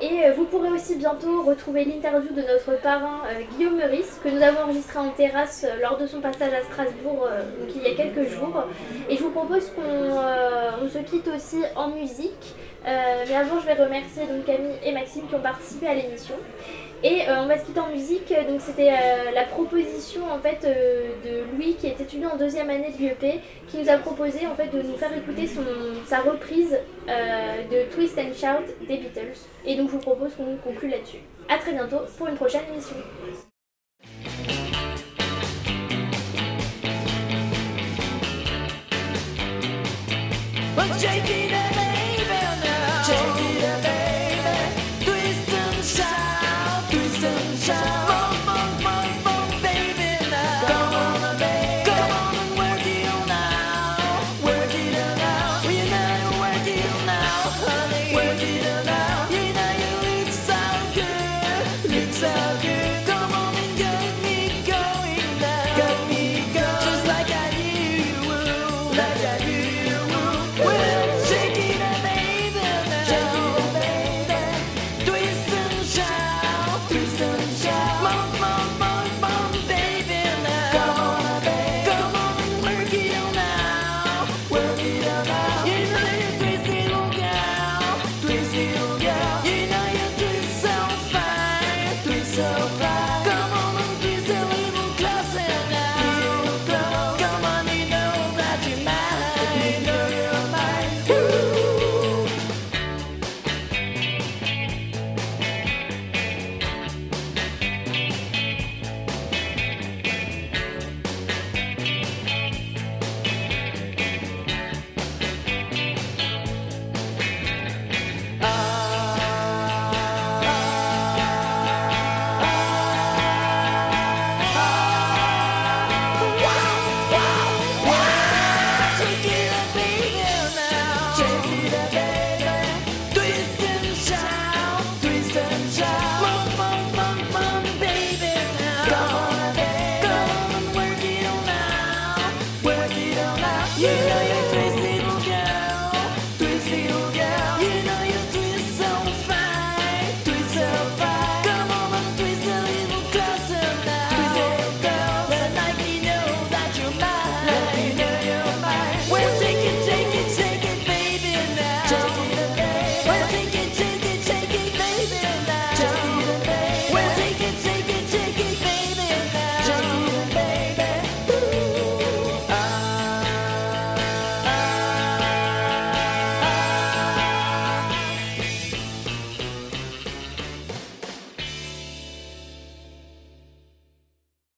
[0.00, 4.28] Et euh, vous pourrez aussi bientôt retrouver l'interview de notre parrain euh, Guillaume Meurice, que
[4.28, 7.28] nous avons enregistré en terrasse lors de son passage à Strasbourg
[7.74, 8.64] il y a quelques jours.
[9.08, 12.54] Et je vous propose qu'on on se quitte aussi en musique.
[12.84, 16.34] Mais avant, je vais remercier donc Camille et Maxime qui ont participé à l'émission.
[17.02, 18.32] Et euh, on va se quitter en musique.
[18.48, 22.68] Donc c'était euh, la proposition en fait euh, de Louis qui est étudiant en deuxième
[22.68, 25.62] année de l'UEP qui nous a proposé en fait de nous faire écouter son,
[26.06, 29.38] sa reprise de Twist and Shout des Beatles.
[29.64, 31.18] Et donc je vous propose qu'on conclue là-dessus.
[31.48, 32.96] A très bientôt pour une prochaine émission.